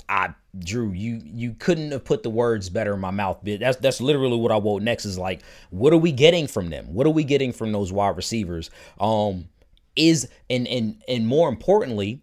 [0.08, 3.40] I Drew, you you couldn't have put the words better in my mouth.
[3.42, 6.92] That's that's literally what I want next is like, what are we getting from them?
[6.94, 8.70] What are we getting from those wide receivers?
[8.98, 9.48] Um,
[9.96, 12.22] is and and and more importantly,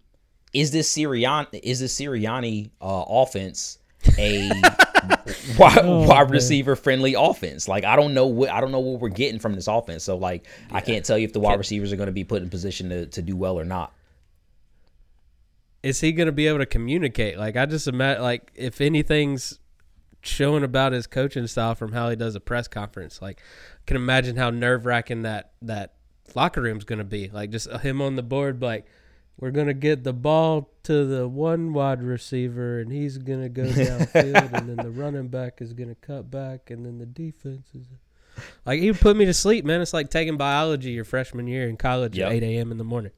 [0.54, 3.78] is this Sirianni is this Sirianni uh, offense
[4.18, 4.50] a
[5.58, 7.68] wide, oh, wide receiver friendly offense?
[7.68, 10.04] Like I don't know what I don't know what we're getting from this offense.
[10.04, 10.78] So like yeah.
[10.78, 12.90] I can't tell you if the wide receivers are going to be put in position
[12.90, 13.94] to to do well or not
[15.84, 17.38] is he going to be able to communicate?
[17.38, 19.60] Like I just imagine, like if anything's
[20.22, 23.98] showing about his coaching style from how he does a press conference, like I can
[23.98, 25.94] imagine how nerve wracking that that
[26.36, 27.30] locker room's going to be.
[27.30, 28.86] Like just him on the board, like
[29.40, 33.50] we're going to get the ball to the one wide receiver, and he's going to
[33.50, 37.06] go downfield, and then the running back is going to cut back, and then the
[37.06, 37.88] defense is.
[38.66, 39.82] Like he put me to sleep, man.
[39.82, 42.28] It's like taking biology your freshman year in college yep.
[42.28, 42.72] at eight a.m.
[42.72, 43.12] in the morning.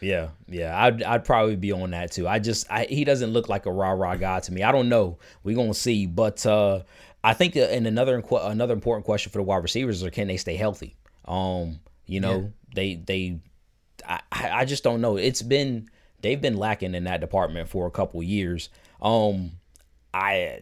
[0.00, 2.26] Yeah, yeah, I'd I'd probably be on that too.
[2.26, 4.62] I just I, he doesn't look like a rah rah guy to me.
[4.62, 5.18] I don't know.
[5.42, 6.82] We're gonna see, but uh,
[7.22, 10.56] I think and another another important question for the wide receivers are can they stay
[10.56, 10.96] healthy?
[11.26, 12.48] Um, you know, yeah.
[12.74, 13.40] they they
[14.10, 15.16] I I just don't know.
[15.16, 15.88] It's been
[16.20, 18.68] they've been lacking in that department for a couple years.
[19.00, 19.52] Um,
[20.12, 20.60] I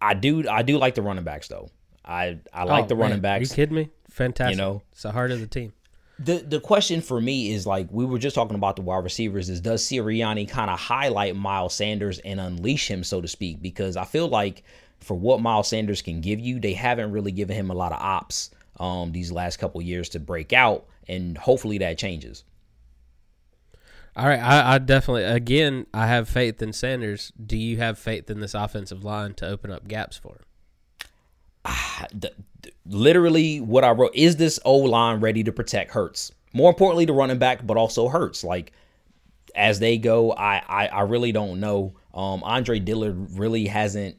[0.00, 1.70] I do I do like the running backs though.
[2.04, 3.50] I I like oh, the running backs.
[3.50, 3.90] Are you kidding me?
[4.10, 4.56] Fantastic.
[4.56, 5.72] You know, it's the heart of the team
[6.24, 9.48] the the question for me is like we were just talking about the wide receivers
[9.48, 13.96] is does Sirianni kind of highlight Miles Sanders and unleash him so to speak because
[13.96, 14.62] I feel like
[15.00, 18.00] for what Miles Sanders can give you they haven't really given him a lot of
[18.00, 22.44] ops um these last couple years to break out and hopefully that changes.
[24.14, 27.32] All right, I, I definitely again I have faith in Sanders.
[27.44, 30.42] Do you have faith in this offensive line to open up gaps for him?
[31.64, 32.32] Ah, the,
[32.86, 36.30] literally what I wrote is this O line ready to protect Hurts?
[36.52, 38.44] More importantly, the running back, but also Hurts.
[38.44, 38.72] Like
[39.54, 41.94] as they go, I I, I really don't know.
[42.12, 44.16] Um, Andre Dillard really hasn't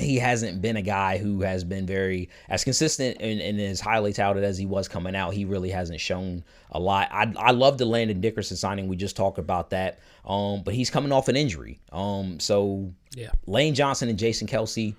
[0.00, 4.12] he hasn't been a guy who has been very as consistent and, and, as highly
[4.12, 5.34] touted as he was coming out.
[5.34, 7.08] He really hasn't shown a lot.
[7.12, 8.88] I I love the Landon Dickerson signing.
[8.88, 10.00] We just talked about that.
[10.24, 11.80] Um, but he's coming off an injury.
[11.92, 14.94] Um, so yeah, Lane Johnson and Jason Kelsey,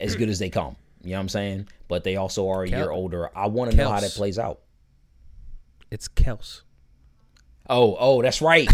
[0.00, 0.76] as good as they come.
[1.02, 1.68] You know what I'm saying?
[1.88, 3.36] But they also are a Kel- year older.
[3.36, 4.60] I want to know how that plays out.
[5.90, 6.62] It's Kelce.
[7.68, 8.68] Oh, oh, that's right.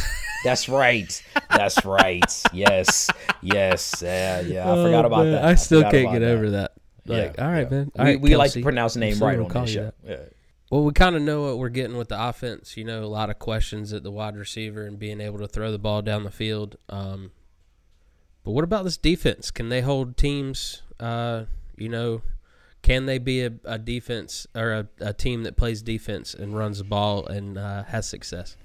[0.45, 1.23] That's right.
[1.51, 2.43] That's right.
[2.53, 3.11] Yes.
[3.41, 4.03] Yes.
[4.03, 4.67] Yeah, yeah.
[4.67, 5.33] I oh, forgot about man.
[5.33, 5.45] that.
[5.45, 6.31] I still I can't get that.
[6.31, 6.73] over that.
[7.05, 7.77] Like, yeah, all right, yeah.
[7.77, 7.93] man.
[7.99, 9.93] All we, right, we like to pronounce the name right on this show.
[10.07, 10.17] Yeah.
[10.71, 12.77] Well, we kind of know what we're getting with the offense.
[12.77, 15.71] You know, a lot of questions at the wide receiver and being able to throw
[15.71, 16.77] the ball down the field.
[16.89, 17.33] Um,
[18.45, 19.51] but what about this defense?
[19.51, 20.83] Can they hold teams?
[20.99, 21.45] Uh,
[21.77, 22.23] you know,
[22.83, 26.79] can they be a, a defense or a, a, team that plays defense and runs
[26.79, 28.57] the ball and uh, has success?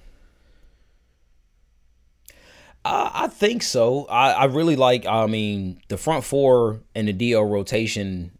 [2.87, 4.05] Uh, I think so.
[4.05, 5.05] I, I really like.
[5.05, 8.31] I mean, the front four and the DO rotation,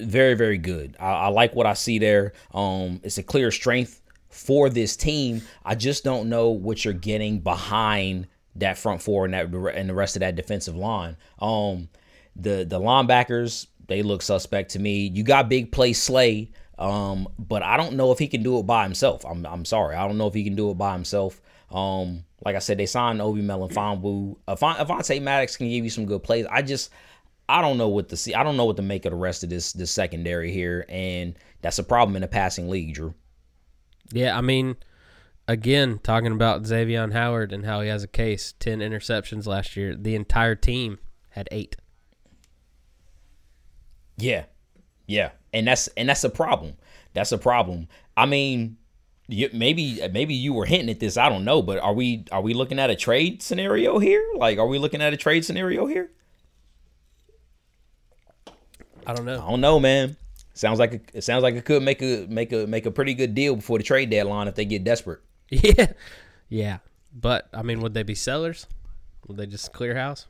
[0.00, 0.96] very very good.
[0.98, 2.32] I, I like what I see there.
[2.54, 4.00] Um, it's a clear strength
[4.30, 5.42] for this team.
[5.62, 9.94] I just don't know what you're getting behind that front four and that and the
[9.94, 11.18] rest of that defensive line.
[11.38, 11.90] Um,
[12.34, 15.08] the the linebackers they look suspect to me.
[15.12, 18.62] You got big play Slay, um, but I don't know if he can do it
[18.62, 19.22] by himself.
[19.26, 21.42] I'm I'm sorry, I don't know if he can do it by himself.
[21.72, 24.36] Um, like I said, they signed Obi Melifonwu.
[24.46, 26.46] Avonte Maddox can give you some good plays.
[26.50, 26.90] I just
[27.48, 28.34] I don't know what to see.
[28.34, 31.34] I don't know what to make of the rest of this this secondary here, and
[31.60, 33.14] that's a problem in a passing league, Drew.
[34.12, 34.76] Yeah, I mean,
[35.48, 39.96] again, talking about Xavier Howard and how he has a case, ten interceptions last year.
[39.96, 40.98] The entire team
[41.30, 41.76] had eight.
[44.18, 44.44] Yeah,
[45.06, 46.74] yeah, and that's and that's a problem.
[47.14, 47.88] That's a problem.
[48.16, 48.76] I mean,
[49.32, 51.16] you, maybe maybe you were hinting at this.
[51.16, 54.24] I don't know, but are we are we looking at a trade scenario here?
[54.36, 56.10] Like, are we looking at a trade scenario here?
[59.06, 59.44] I don't know.
[59.44, 60.16] I don't know, man.
[60.54, 63.14] Sounds like a, it sounds like it could make a make a make a pretty
[63.14, 65.20] good deal before the trade deadline if they get desperate.
[65.50, 65.92] Yeah,
[66.48, 66.78] yeah.
[67.14, 68.66] But I mean, would they be sellers?
[69.26, 70.26] Would they just clear house?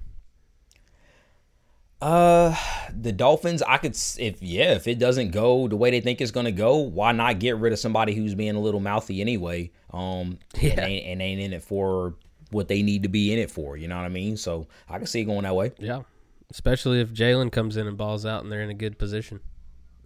[2.02, 2.56] Uh,
[3.00, 6.32] the Dolphins, I could if yeah, if it doesn't go the way they think it's
[6.32, 9.70] gonna go, why not get rid of somebody who's being a little mouthy anyway?
[9.92, 10.70] Um, yeah.
[10.72, 12.16] and, ain't, and ain't in it for
[12.50, 13.76] what they need to be in it for.
[13.76, 14.36] You know what I mean?
[14.36, 15.70] So I can see it going that way.
[15.78, 16.02] Yeah,
[16.50, 19.38] especially if Jalen comes in and balls out and they're in a good position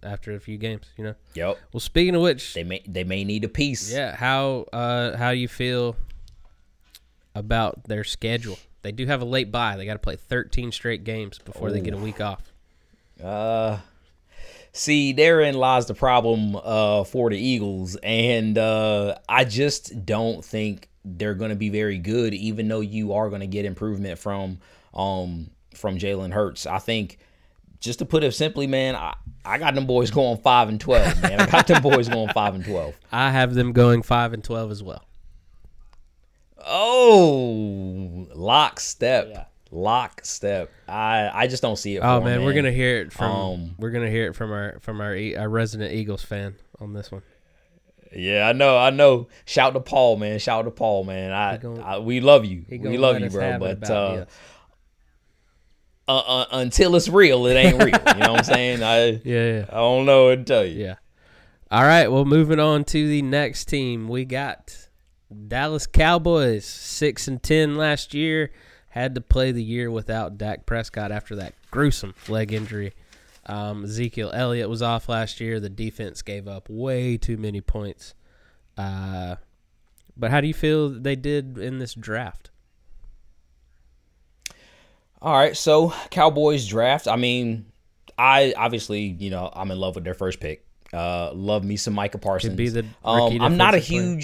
[0.03, 0.85] after a few games.
[0.97, 1.15] You know.
[1.33, 1.57] Yep.
[1.73, 3.91] Well, speaking of which, They may they may need a piece.
[3.91, 5.95] yeah, how uh how you feel
[7.33, 8.59] about their schedule?
[8.87, 9.75] They do have a late bye.
[9.75, 12.53] They got to play 13 straight games before they get a week off.
[13.21, 13.79] Uh,
[14.71, 20.87] see, therein lies the problem uh, for the Eagles, and uh, I just don't think
[21.03, 22.33] they're going to be very good.
[22.33, 24.59] Even though you are going to get improvement from
[24.93, 27.19] um from Jalen Hurts, I think.
[27.81, 31.21] Just to put it simply, man, I, I got them boys going five and twelve,
[31.21, 31.41] man.
[31.41, 32.95] I got them boys going five and twelve.
[33.11, 35.03] I have them going 5 and 12 as well.
[36.69, 40.69] Oh, lockstep, lockstep.
[40.87, 41.99] I I just don't see it.
[41.99, 44.27] Oh for 'em, man, we're going to hear it from Um, we're going to hear
[44.27, 47.21] it from our from our, E- our resident Eagles fan on this one.
[48.15, 49.27] Yeah, I know, I know.
[49.45, 50.39] Shout to Paul, man.
[50.39, 51.31] Shout to Paul, man.
[51.33, 52.65] I, gonna- I we love you.
[52.69, 53.59] We love you, bro.
[53.59, 54.25] But uh,
[56.07, 57.87] uh, uh, until it's real, it ain't real.
[58.15, 58.83] you know what I'm saying?
[58.83, 59.65] I yeah, yeah.
[59.69, 60.83] I don't know what to tell you.
[60.85, 60.95] Yeah.
[61.69, 62.07] All right.
[62.09, 64.86] Well, moving on to the next team, we got
[65.47, 68.51] Dallas Cowboys, six and ten last year.
[68.89, 72.93] Had to play the year without Dak Prescott after that gruesome leg injury.
[73.45, 75.59] Um, Ezekiel Elliott was off last year.
[75.59, 78.13] The defense gave up way too many points.
[78.77, 79.35] Uh,
[80.15, 82.49] but how do you feel they did in this draft?
[85.21, 87.07] All right, so Cowboys draft.
[87.07, 87.65] I mean,
[88.17, 90.65] I obviously, you know, I'm in love with their first pick.
[90.93, 92.55] Uh, love me some Micah Parsons.
[92.55, 94.19] be the um, I'm not a player.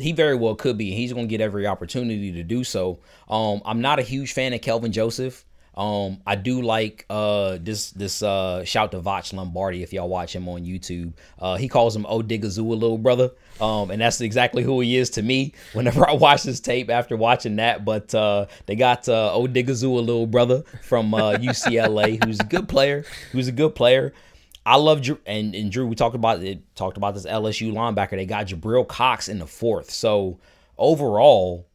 [0.00, 0.92] He very well could be.
[0.92, 2.98] He's going to get every opportunity to do so.
[3.28, 5.44] Um, I'm not a huge fan of Kelvin Joseph.
[5.76, 10.34] Um, I do like uh this this uh shout to Voch Lombardi if y'all watch
[10.34, 11.12] him on YouTube.
[11.38, 13.30] Uh, he calls him Odighizuwa little brother.
[13.60, 15.54] Um, and that's exactly who he is to me.
[15.72, 20.26] Whenever I watch this tape after watching that, but uh, they got uh, Odighizuwa little
[20.26, 23.04] brother from uh, UCLA, who's a good player.
[23.32, 24.12] Who's a good player.
[24.70, 25.84] I love Drew and, and Drew.
[25.88, 26.76] We talked about it.
[26.76, 28.10] Talked about this LSU linebacker.
[28.12, 29.90] They got Jabril Cox in the fourth.
[29.90, 30.38] So
[30.78, 31.66] overall,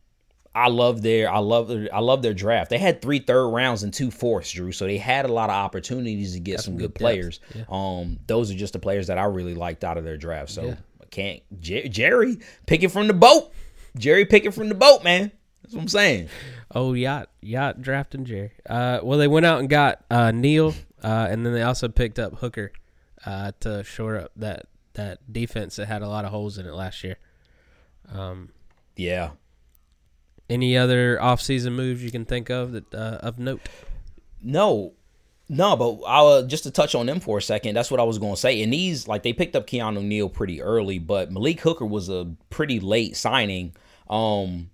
[0.53, 2.69] I love their I love their, I love their draft.
[2.69, 4.71] They had three third rounds and two fourths, Drew.
[4.71, 7.39] So they had a lot of opportunities to get some some good, good players.
[7.53, 7.69] depth.
[7.69, 10.51] Um, those are just the players that I really liked out of their draft.
[10.51, 10.75] So Yeah.
[11.01, 13.51] I can't Jer- Jerry picking from the boat.
[13.97, 15.33] Jerry picking from the boat, man.
[15.63, 16.29] That's what I'm saying.
[16.73, 18.51] Oh, yacht, yacht drafting Jerry.
[18.69, 22.19] Uh, well, they went out and got uh, Neal, uh, and then they also picked
[22.19, 22.71] up Hooker
[23.25, 26.73] uh, to shore up that that defense that had a lot of holes in it
[26.73, 27.17] last year.
[28.13, 28.49] Um,
[28.95, 29.31] Yeah.
[30.49, 33.61] any other offseason moves you can think of that uh, of note?
[34.41, 34.93] No,
[35.49, 37.75] no, but I uh, just to touch on them for a second.
[37.75, 38.61] That's what I was going to say.
[38.63, 42.31] And these, like, they picked up Keanu Neal pretty early, but Malik Hooker was a
[42.49, 43.75] pretty late signing.
[44.09, 44.69] Um,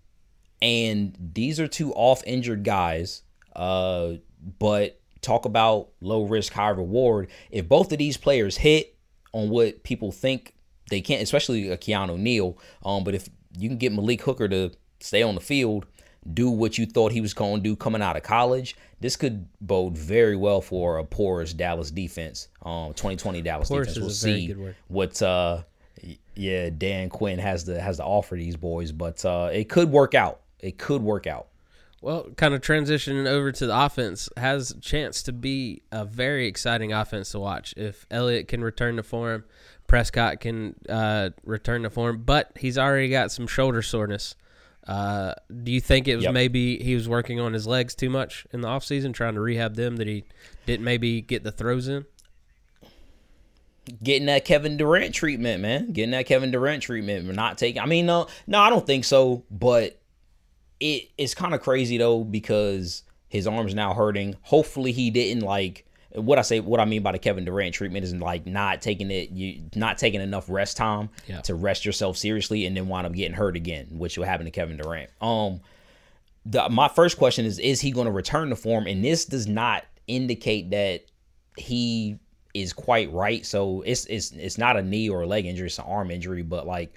[0.62, 3.24] and these are two off injured guys.
[3.56, 4.14] Uh,
[4.60, 7.30] but talk about low risk, high reward.
[7.50, 8.96] If both of these players hit
[9.34, 10.54] on what people think
[10.90, 14.72] they can't, especially a Keanu Neal, um, but if you can get Malik Hooker to
[15.00, 15.86] stay on the field,
[16.34, 19.48] do what you thought he was going to do coming out of college, this could
[19.62, 22.50] bode very well for a porous Dallas defense.
[22.64, 24.00] Um, 2020 Dallas Porous defense.
[24.00, 24.56] We'll see
[24.88, 25.64] what uh,
[26.36, 30.14] yeah Dan Quinn has to has to offer these boys, but uh, it could work
[30.14, 30.42] out.
[30.60, 31.48] It could work out.
[32.02, 36.48] Well, kind of transitioning over to the offense has a chance to be a very
[36.48, 37.76] exciting offense to watch.
[37.78, 39.44] If Elliott can return to form,
[39.86, 44.36] Prescott can uh, return to form, but he's already got some shoulder soreness.
[44.88, 46.34] Uh, do you think it was Yep.
[46.34, 49.76] maybe he was working on his legs too much in the offseason, trying to rehab
[49.76, 50.24] them, that he
[50.66, 52.06] didn't maybe get the throws in?
[54.04, 55.92] getting that Kevin Durant treatment, man.
[55.92, 57.26] Getting that Kevin Durant treatment.
[57.26, 57.82] Not taking.
[57.82, 59.44] I mean, no, no, I don't think so.
[59.52, 60.01] But
[60.82, 64.36] it it's kind of crazy though because his arm's now hurting.
[64.42, 66.60] Hopefully, he didn't like what I say.
[66.60, 69.30] What I mean by the Kevin Durant treatment is like not taking it.
[69.30, 71.40] You not taking enough rest time Yeah.
[71.42, 74.52] to rest yourself seriously, and then wind up getting hurt again, which will happen to
[74.52, 75.10] Kevin Durant.
[75.22, 75.62] Um.
[76.44, 78.88] The, my first question is: Is he going to return to form?
[78.88, 81.06] And this does not indicate that
[81.56, 82.18] he
[82.56, 83.46] is quite right.
[83.46, 86.42] So it's it's it's not a knee or a leg injury; it's an arm injury.
[86.42, 86.96] But like,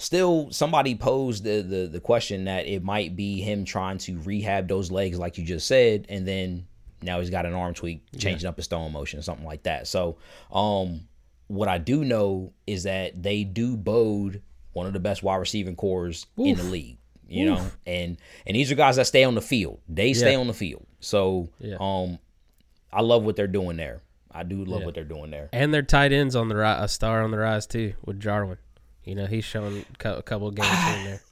[0.00, 4.66] still, somebody posed the the, the question that it might be him trying to rehab
[4.68, 6.66] those legs, like you just said, and then
[7.02, 9.86] now he's got an arm tweak, changing up his throwing motion, something like that.
[9.86, 10.18] So,
[10.52, 11.02] um,
[11.46, 15.76] what I do know is that they do bode one of the best wide receiving
[15.76, 16.96] cores in the league.
[17.28, 19.78] You know, and and these are guys that stay on the field.
[19.88, 20.38] They stay Yeah.
[20.40, 20.84] on the field.
[20.98, 21.76] So, Yeah.
[21.78, 22.18] um,
[22.92, 24.02] I love what they're doing there.
[24.32, 24.86] I do love Yeah.
[24.86, 25.48] what they're doing there.
[25.52, 28.58] And their tight ends on the ri a star on the rise too with Jarwin.
[29.04, 31.20] You know, he's showing a couple of games here and there.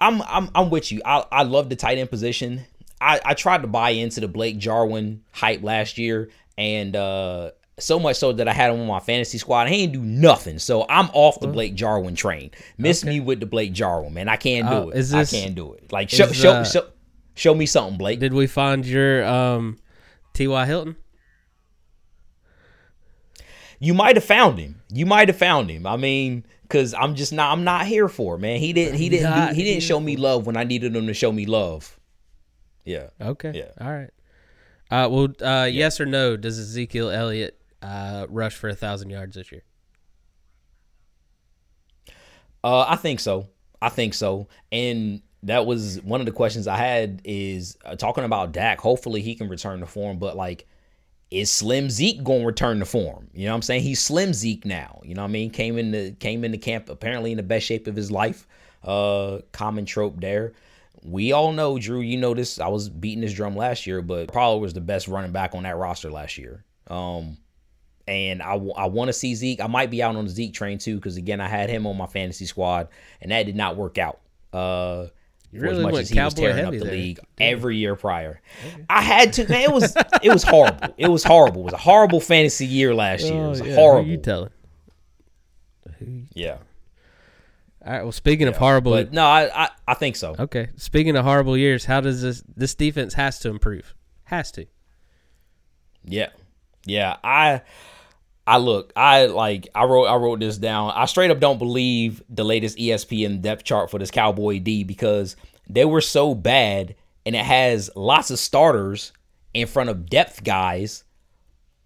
[0.00, 1.00] I'm I'm I'm with you.
[1.04, 2.64] I I love the tight end position.
[3.00, 7.98] I, I tried to buy into the Blake Jarwin hype last year, and uh, so
[7.98, 9.68] much so that I had him on my fantasy squad.
[9.68, 12.52] He ain't do nothing, so I'm off the Blake Jarwin train.
[12.78, 14.28] Miss me with the Blake Jarwin, man.
[14.28, 14.96] I can't do Uh, it.
[14.98, 15.90] is this- I can't do it.
[15.92, 16.86] Like show show, uh, show
[17.34, 18.20] show me something, Blake.
[18.20, 19.78] Did we find your um,
[20.32, 20.66] T.Y.
[20.66, 20.94] Hilton?
[23.82, 24.80] You might have found him.
[24.90, 25.88] You might have found him.
[25.88, 27.52] I mean, because I'm just not.
[27.52, 28.60] I'm not here for it, man.
[28.60, 28.94] He didn't.
[28.94, 29.28] He didn't.
[29.28, 31.98] Not Do, he didn't show me love when I needed him to show me love.
[32.84, 33.08] Yeah.
[33.20, 33.50] Okay.
[33.52, 33.84] Yeah.
[33.84, 34.10] All right.
[34.88, 36.36] Uh, well, uh, yes or no?
[36.36, 39.64] Does Ezekiel Elliott uh, rush for a thousand yards this year?
[42.62, 43.48] Uh, I think so.
[43.80, 44.46] I think so.
[44.70, 48.80] And that was one of the questions I had is uh, talking about Dak.
[48.80, 50.68] Hopefully he can return to form, but like,
[51.32, 53.28] is Slim Zeke going to return to form?
[53.32, 53.82] You know what I'm saying?
[53.82, 55.00] He's Slim Zeke now.
[55.02, 55.50] You know what I mean?
[55.50, 58.46] Came into came into camp apparently in the best shape of his life.
[58.84, 60.52] Uh, common trope there.
[61.02, 62.00] We all know, Drew.
[62.00, 62.60] You know this.
[62.60, 65.62] I was beating this drum last year, but probably was the best running back on
[65.62, 66.64] that roster last year.
[66.88, 67.38] Um,
[68.06, 69.60] and I, I want to see Zeke.
[69.60, 71.96] I might be out on the Zeke train too, because again, I had him on
[71.96, 72.88] my fantasy squad,
[73.20, 74.20] and that did not work out.
[74.52, 75.06] Uh,
[75.52, 78.40] really as much went as he was tearing up the there, league every year prior,
[78.88, 79.48] I had to.
[79.48, 80.94] Man, it was it was horrible.
[80.96, 81.60] It was horrible.
[81.62, 83.44] It was a horrible fantasy year last year.
[83.44, 83.74] It was Oh, yeah.
[83.74, 84.04] horrible.
[84.04, 84.50] Who you telling?
[86.34, 86.58] yeah,
[87.84, 88.02] All right.
[88.02, 90.34] Well, speaking of horrible, but no, I, I I think so.
[90.38, 90.70] okay.
[90.76, 93.94] Speaking of horrible years, how does this this defense has to improve?
[94.24, 94.66] Has to.
[96.04, 96.30] Yeah.
[96.86, 97.16] Yeah.
[97.22, 97.62] I
[98.46, 100.92] I look, I like I wrote I wrote this down.
[100.94, 105.36] I straight up don't believe the latest ESPN depth chart for this Cowboy D because
[105.68, 109.12] they were so bad and it has lots of starters
[109.54, 111.04] in front of depth guys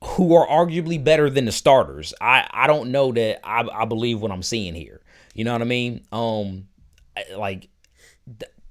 [0.02, 2.14] who are arguably better than the starters.
[2.20, 5.02] I I don't know that I I believe what I'm seeing here.
[5.34, 6.06] You know what I mean?
[6.10, 6.68] Um
[7.36, 7.68] like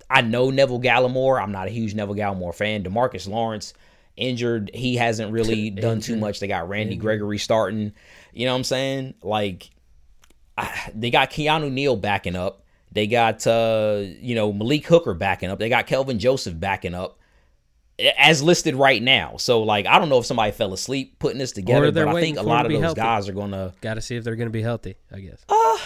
[0.09, 1.41] I know Neville Gallimore.
[1.41, 2.83] I'm not a huge Neville Gallimore fan.
[2.83, 3.75] Demarcus Lawrence
[4.17, 4.71] injured.
[4.73, 6.39] He hasn't really done too much.
[6.39, 7.93] They got Randy Gregory starting.
[8.33, 9.13] You know what I'm saying?
[9.21, 9.69] Like
[10.57, 12.63] I, they got Keanu Neal backing up.
[12.91, 15.59] They got uh, you know Malik Hooker backing up.
[15.59, 17.19] They got Kelvin Joseph backing up
[18.17, 19.37] as listed right now.
[19.37, 22.37] So like I don't know if somebody fell asleep putting this together, but I think
[22.37, 23.01] a lot of those healthy.
[23.01, 24.95] guys are gonna Got to see if they're going to be healthy.
[25.11, 25.43] I guess.
[25.49, 25.77] Uh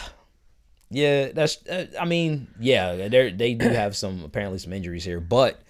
[0.92, 1.66] yeah, that's.
[1.68, 5.62] Uh, I mean, yeah, they they do have some apparently some injuries here, but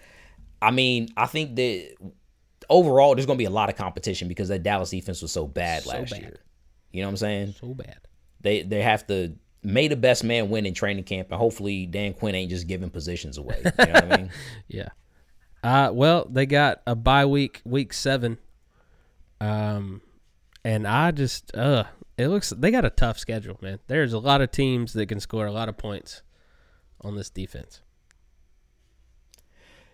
[0.62, 1.96] I mean, I think that
[2.70, 5.48] overall there's going to be a lot of competition because that Dallas defense was so
[5.48, 6.22] bad So last bad.
[6.22, 6.38] year.
[6.92, 7.56] You know what I'm saying?
[7.60, 8.00] so bad.
[8.42, 12.14] They they have to may the best man win in training camp, and hopefully Dan
[12.14, 13.62] Quinn ain't just giving positions away.
[13.64, 14.32] You know what I mean?
[14.68, 14.90] Yeah.
[15.62, 18.38] Uh, well, they got a bye week, week seven.
[19.42, 20.02] Um,
[20.64, 21.84] and I just, uh,
[22.18, 23.80] it looks they got a tough schedule, man.
[23.88, 26.22] There's a lot of teams that can score a lot of points
[27.02, 27.82] on this defense.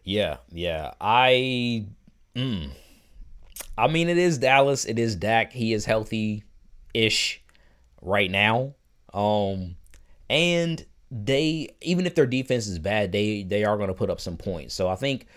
[0.04, 0.92] Yeah, yeah.
[1.02, 1.86] I,
[2.36, 2.70] mm,
[3.78, 4.86] I mean, it is Dallas.
[4.86, 5.52] It is Dak.
[5.52, 6.44] He is healthy,
[6.94, 7.42] ish,
[8.02, 8.76] right now.
[9.14, 9.78] Um,
[10.30, 14.20] and they even if their defense is bad, they they are going to put up
[14.20, 14.74] some points.
[14.74, 15.28] So I think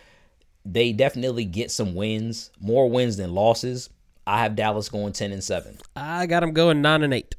[0.65, 3.91] they definitely get some wins, more wins than losses.
[4.27, 5.79] I have Dallas going ten and seven.
[5.97, 7.35] I got them going nine and eight.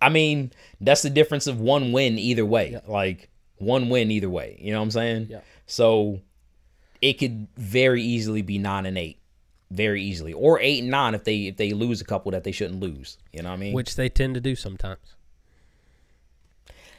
[0.00, 2.80] I mean, that's the difference of one win either way.
[2.86, 4.58] Like one win either way.
[4.60, 5.26] You know what I'm saying?
[5.30, 5.40] Yeah.
[5.66, 6.20] So
[7.02, 9.18] it could very easily be nine and eight.
[9.70, 10.32] Very easily.
[10.32, 13.18] Or eight and nine if they if they lose a couple that they shouldn't lose.
[13.32, 13.72] You know what I mean?
[13.74, 15.16] which they tend to do sometimes.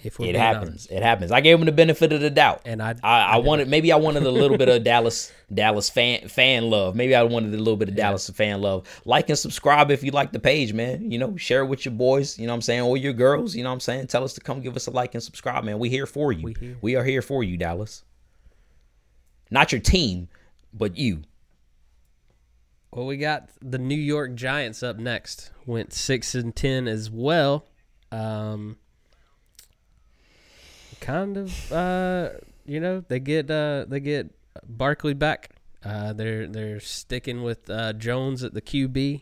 [0.03, 0.69] If it happens.
[0.69, 0.91] honest.
[0.91, 1.31] It happens.
[1.31, 2.63] I gave them the benefit of the doubt.
[2.65, 5.89] And I- I, I I wanted maybe I wanted a little bit of Dallas Dallas
[5.89, 6.93] fan fan love.
[6.93, 8.85] Maybe I wanted a little bit of Dallas fan love.
[9.05, 11.09] Like and subscribe if you like the page, man.
[11.09, 13.55] You know, share it with your boys, you know what I'm saying, or your girls,
[13.55, 14.07] you know what I'm saying?
[14.07, 15.79] Tell us to come give us a like and subscribe, man.
[15.79, 16.43] We here for you.
[16.43, 16.77] We here.
[16.81, 18.03] We are here for you, Dallas.
[19.53, 20.29] Not your team,
[20.73, 21.21] but you.
[22.91, 25.51] Well, we got the New York Giants up next.
[25.67, 27.67] Went six and ten as well.
[28.11, 28.77] Um,
[30.99, 32.29] kind of, uh,
[32.65, 34.31] you know, they get uh, they get
[34.67, 35.51] Barkley back.
[35.83, 39.21] Uh, they're they're sticking with uh, Jones at the QB.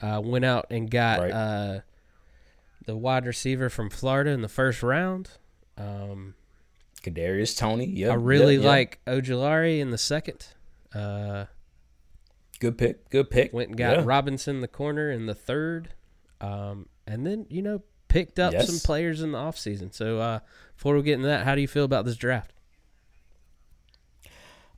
[0.00, 1.30] Uh, went out and got Right.
[1.32, 1.80] uh,
[2.86, 5.32] the wide receiver from Florida in the first round.
[5.76, 6.34] Um,
[7.02, 7.86] Kadarius Toney.
[7.86, 8.10] Yeah.
[8.10, 8.68] I really yeah.
[8.68, 10.46] like Ojulari in the second.
[10.94, 11.46] Uh,
[12.58, 13.08] good pick.
[13.10, 13.52] Good pick.
[13.52, 14.02] Went and got Yeah.
[14.04, 15.90] Robinson the corner in the third.
[16.40, 19.94] Um, and then, you know, picked up some players in the offseason.
[19.94, 20.40] So uh,
[20.76, 22.52] before we get into that, how do you feel about this draft?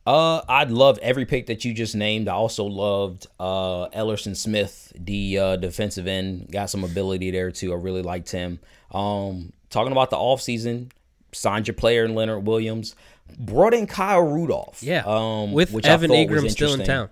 [0.04, 2.28] Uh, I loved every pick that you just named.
[2.28, 6.50] I also loved uh Elerson Smith, the uh, defensive end.
[6.50, 7.72] Got some ability there too.
[7.72, 8.58] I really liked him.
[8.90, 10.90] Um, talking about the offseason,
[11.32, 12.94] signed your player in Leonard Williams.
[13.38, 14.82] brought in Kyle Rudolph.
[14.82, 17.10] Yeah, um, with which Evan Engram still in town.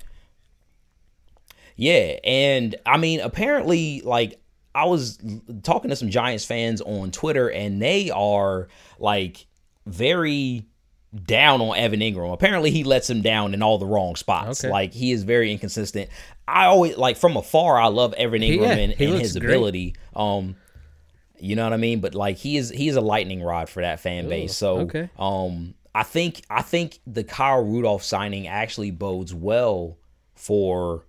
[1.77, 4.41] Yeah, and I mean, apparently, like
[4.75, 5.18] I was
[5.62, 8.68] talking to some Giants fans on Twitter, and they are
[8.99, 9.47] like
[9.87, 10.66] very
[11.25, 12.33] down on Evan Engram.
[12.33, 14.64] Apparently, he lets him down in all the wrong spots.
[14.64, 14.71] Okay.
[14.71, 16.11] Like he is very inconsistent.
[16.47, 17.81] I always like from afar.
[17.81, 19.45] I love Evan Engram yeah, and, and his great.
[19.45, 19.97] ability.
[20.14, 20.57] Um,
[21.43, 22.01] you know what I mean?
[22.01, 24.57] But like he is he is a lightning rod for that fan base.
[24.57, 25.11] So okay.
[25.18, 29.99] um, I think I think the Kyle Rudolph signing actually bodes well
[30.34, 31.05] for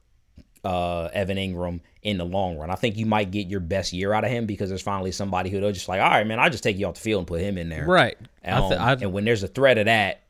[0.63, 2.69] uh, Evan Engram in the long run.
[2.69, 5.49] I think you might get your best year out of him because there's finally somebody
[5.49, 7.27] who they're just like, all right, man, I'll just take you off the field and
[7.27, 7.85] put him in there.
[7.85, 8.17] Right.
[8.43, 10.23] Um, I, th- I, and when there's a threat of that,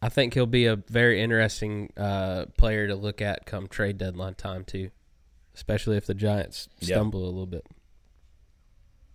[0.00, 4.34] I think he'll be a very interesting uh, player to look at come trade deadline
[4.34, 4.90] time too,
[5.54, 7.64] especially if the Giants stumble a little bit.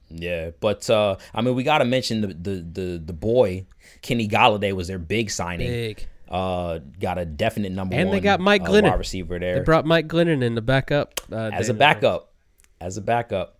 [0.09, 0.51] Yeah.
[0.59, 3.65] But uh, I mean, we got to mention the, the the the boy
[4.01, 5.67] Kenny Golladay was their big signing.
[5.67, 6.07] Big.
[6.29, 8.15] Uh, got a definite number And one.
[8.17, 8.83] they got Mike uh, Glennon.
[8.91, 9.55] wide receiver there.
[9.55, 12.33] They brought Mike Glennon in the backup uh, as a backup.
[12.79, 13.57] As a backup.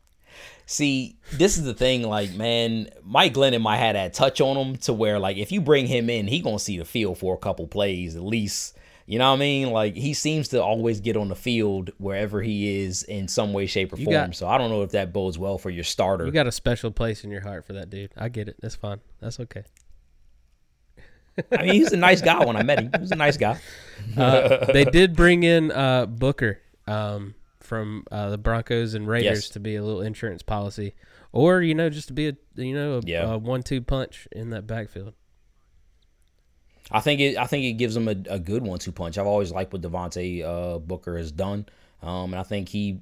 [0.68, 4.76] See, this is the thing, like, man, Mike Glennon might have that touch on him
[4.78, 7.39] to where, like, if you bring him in, he gonna see the field for a
[7.39, 8.78] couple plays at least.
[9.10, 9.72] You know what I mean?
[9.72, 13.66] Like, he seems to always get on the field wherever he is in some way,
[13.66, 14.14] shape, or You form.
[14.14, 16.26] got- so I don't know if that bodes well for your starter.
[16.28, 18.12] You got a special place in your heart for that dude.
[18.16, 18.57] I get it.
[18.62, 18.99] That's fine.
[19.20, 19.64] That's okay.
[21.51, 22.91] I mean, he's a nice guy when I met him.
[22.93, 23.57] He was a nice guy.
[24.16, 29.49] Uh, they did bring in uh, Booker um, from uh, the Broncos and Raiders Yes.
[29.49, 30.93] to be a little insurance policy,
[31.32, 33.34] or you know, just to be a you know a, Yeah.
[33.34, 35.14] a one-two punch in that backfield.
[36.92, 37.38] I think it.
[37.38, 39.18] I think it gives him a, a good one-two punch.
[39.18, 41.66] I've always liked what Devontae uh, Booker has done,
[42.02, 43.00] um, and I think he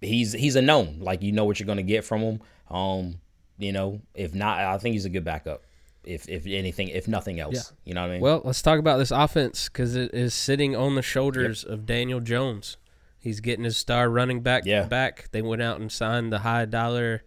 [0.00, 0.98] he's he's a known.
[1.00, 2.40] Like you know what you're going to get from him.
[2.70, 3.20] Um,
[3.58, 5.64] you know, if not, I think he's a good backup.
[6.04, 7.62] If if anything, if nothing else, Yeah.
[7.84, 8.20] you know what I mean.
[8.20, 12.20] Well, let's talk about this offense because it is sitting on the shoulders of Daniel
[12.20, 12.76] Jones.
[13.18, 14.84] He's getting his star running back Yeah.
[14.84, 15.28] back.
[15.32, 17.24] They went out and signed the high dollar,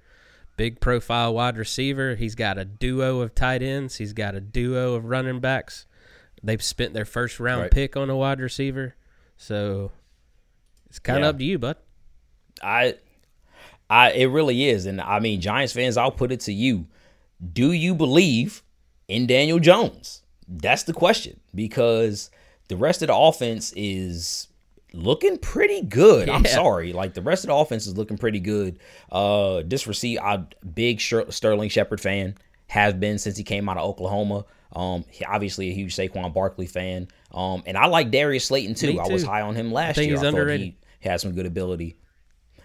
[0.62, 2.14] big profile wide receiver.
[2.14, 3.96] He's got a duo of tight ends.
[3.96, 5.88] He's got a duo of running backs.
[6.44, 7.72] They've spent their first round Right.
[7.72, 8.94] pick on a wide receiver,
[9.38, 9.92] so
[10.88, 11.30] it's kind of Yeah.
[11.30, 11.78] up to you, bud.
[12.62, 12.94] I,
[13.90, 16.86] I, it really is, and I mean, Giants fans, I'll put it to you:
[17.42, 18.62] Do you believe
[19.08, 20.22] in Daniel Jones?
[20.48, 22.30] That's the question because
[22.68, 24.48] the rest of the offense is
[24.94, 26.30] looking pretty good.
[26.30, 28.80] I'm sorry, like the rest of the offense is looking pretty good.
[29.12, 32.36] Uh, this receive, I big Sterling Shepard fan
[32.68, 34.46] has been since he came out of Oklahoma.
[34.74, 37.08] Um, he, obviously a huge Saquon Barkley fan.
[37.34, 38.94] Um, and I like Darius Slayton too.
[38.94, 40.18] Me I was high on him last think year.
[40.18, 40.74] he's I underrated.
[41.00, 41.98] he had some good ability.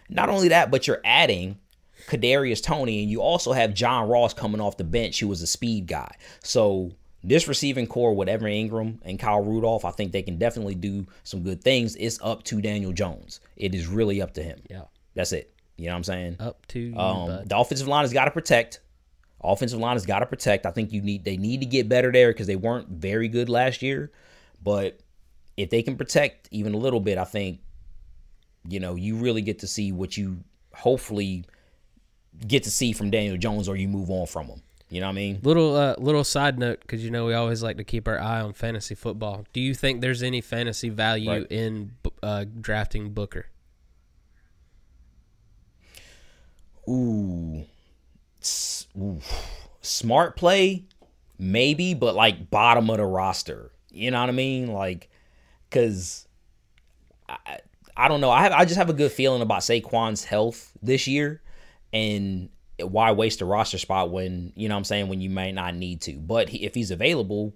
[0.08, 1.58] Not only that, but you're adding
[2.06, 5.46] Kadarius Toney, and you also have John Ross coming off the bench, who was a
[5.46, 6.14] speed guy.
[6.42, 6.92] So
[7.28, 11.06] this receiving corps with Evan Engram and Kyle Rudolph, I think they can definitely do
[11.24, 11.96] some good things.
[11.96, 13.40] It's up to Daniel Jones.
[13.56, 14.60] It is really up to him.
[14.70, 14.82] Yeah,
[15.14, 15.52] That's it.
[15.76, 16.36] You know what I'm saying?
[16.40, 18.80] up to you, Um, the offensive line has got to protect.
[19.42, 20.64] Offensive line has got to protect.
[20.66, 23.48] I think you need they need to get better there because they weren't very good
[23.48, 24.10] last year.
[24.62, 24.98] But
[25.56, 27.60] if they can protect even a little bit, I think
[28.68, 30.38] you know you really get to see what you
[30.74, 31.44] hopefully
[32.46, 34.62] get to see from Daniel Jones, or you move on from him.
[34.88, 35.40] You know what I mean?
[35.42, 38.40] Little uh, little side note because you know we always like to keep our eye
[38.40, 39.44] on fantasy football.
[39.52, 41.46] Do you think there's any fantasy value Right.
[41.50, 43.46] in uh, drafting Booker?
[46.88, 47.64] Ooh.
[48.96, 49.20] Ooh.
[49.82, 50.84] Smart play,
[51.38, 53.72] maybe, but like bottom of the roster.
[53.90, 54.68] You know what I mean?
[54.72, 55.10] Like,
[55.70, 56.28] cause
[57.28, 57.58] I,
[57.96, 58.30] I don't know.
[58.30, 61.42] I have I just have a good feeling about Saquon's health this year,
[61.92, 62.50] and
[62.80, 65.74] why waste a roster spot when you know what I'm saying when you may not
[65.74, 66.14] need to.
[66.14, 67.54] But he, if he's available,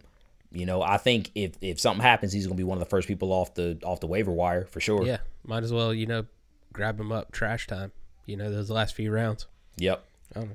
[0.51, 3.07] you know, I think if if something happens, he's gonna be one of the first
[3.07, 5.05] people off the off the waiver wire for sure.
[5.05, 6.27] Yeah, might as well you know
[6.73, 7.93] grab him up trash time.
[8.27, 9.47] You know those last few rounds.
[9.77, 10.05] Yep.
[10.37, 10.49] I.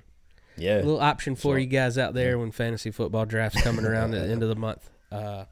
[0.58, 0.78] Yeah.
[0.78, 4.26] A little option for you guys out there when fantasy football drafts coming around at
[4.26, 4.90] the end of the month.
[5.12, 5.46] Uh,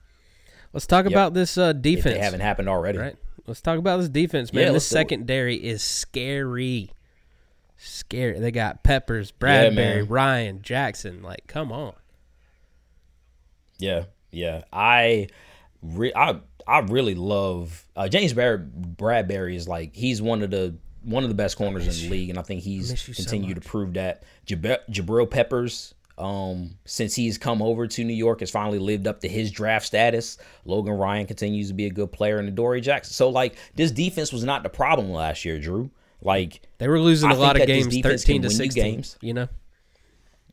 [0.72, 2.16] let's talk about this uh, if defense.
[2.16, 2.98] they haven't happened already.
[2.98, 3.18] right?
[3.46, 4.62] Let's talk about this defense, man.
[4.62, 5.00] Yeah, this let's do it.
[5.00, 6.92] secondary is scary.
[7.86, 8.40] Scary.
[8.40, 10.08] They got Peppers, Bradberry, man.
[10.08, 11.22] Ryan, Jackson.
[11.22, 11.94] Like, come on.
[13.78, 14.64] Yeah, yeah.
[14.72, 15.28] I,
[15.82, 18.98] re- I, I really love uh, James Barrett.
[18.98, 22.30] Bradberry is like he's one of the one of the best corners in the league,
[22.30, 24.24] and I think he's you so continued to prove that.
[24.46, 29.20] Jab- Jabril Peppers, um, since he's come over to New York, has finally lived up
[29.22, 30.38] to his draft status.
[30.64, 33.14] Logan Ryan continues to be a good player, and the Adoree' Jackson.
[33.14, 35.92] So like this defense was not the problem last year, Drew.
[36.24, 38.96] Like They were losing I a lot of games, thirteen to win you sixteen.
[38.96, 39.18] games.
[39.22, 39.48] You know,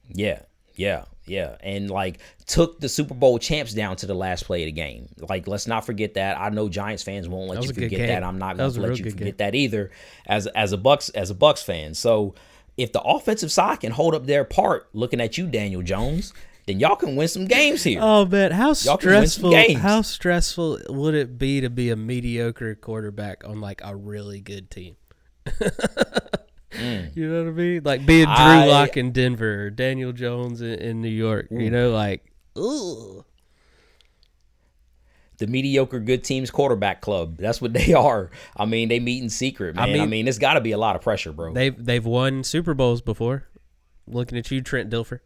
[0.09, 0.43] Yeah,
[0.75, 4.67] Yeah, yeah, and like took the Super Bowl champs down to the last play of
[4.67, 5.09] the game.
[5.17, 6.37] Like, let's not forget that.
[6.41, 8.25] I know Giants fans won't let you was a good forget that.
[8.25, 9.35] I'm not going to let you forget game.
[9.39, 9.93] that either.
[10.27, 12.35] As as a Bucs as a Bucs fan, so
[12.77, 16.33] if the offensive side can hold up their part, looking at you, Daniel Jones,
[16.67, 18.01] then y'all can win some games here.
[18.03, 19.79] Oh man, how Y'all can win some stressful!
[19.79, 24.69] How stressful would it be to be a mediocre quarterback on like a really good
[24.69, 24.97] team?
[26.73, 27.81] You know what I mean?
[27.85, 28.39] Like being Drew Mm.
[28.39, 31.49] I- Lock in Denver, or Daniel Jones in, in New York.
[31.51, 32.25] You know, like
[32.57, 33.25] ooh,
[35.39, 37.37] the mediocre good teams quarterback club.
[37.39, 38.31] That's what they are.
[38.57, 39.89] I mean, they meet in secret, man.
[39.89, 41.53] I mean, mean- it's got to be a lot of pressure, bro.
[41.53, 43.47] they've they've won Super Bowls before.
[44.07, 45.21] Looking at you, Trent Dilfer.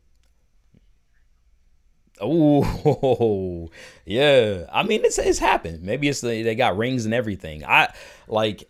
[2.21, 3.71] Oh,
[4.07, 4.67] yeah.
[4.73, 5.83] I mean, it's it's happened.
[5.83, 7.65] Maybe it's the, they got rings and everything.
[7.65, 7.93] I
[8.29, 8.69] like.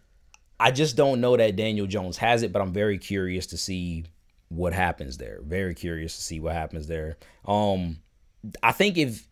[0.65, 4.05] I just don't know that Daniel Jones has it, but I'm very curious to see
[4.49, 5.41] what happens there.
[5.43, 7.17] Very curious to see what happens there.
[7.47, 7.99] Um,
[8.63, 9.27] I think if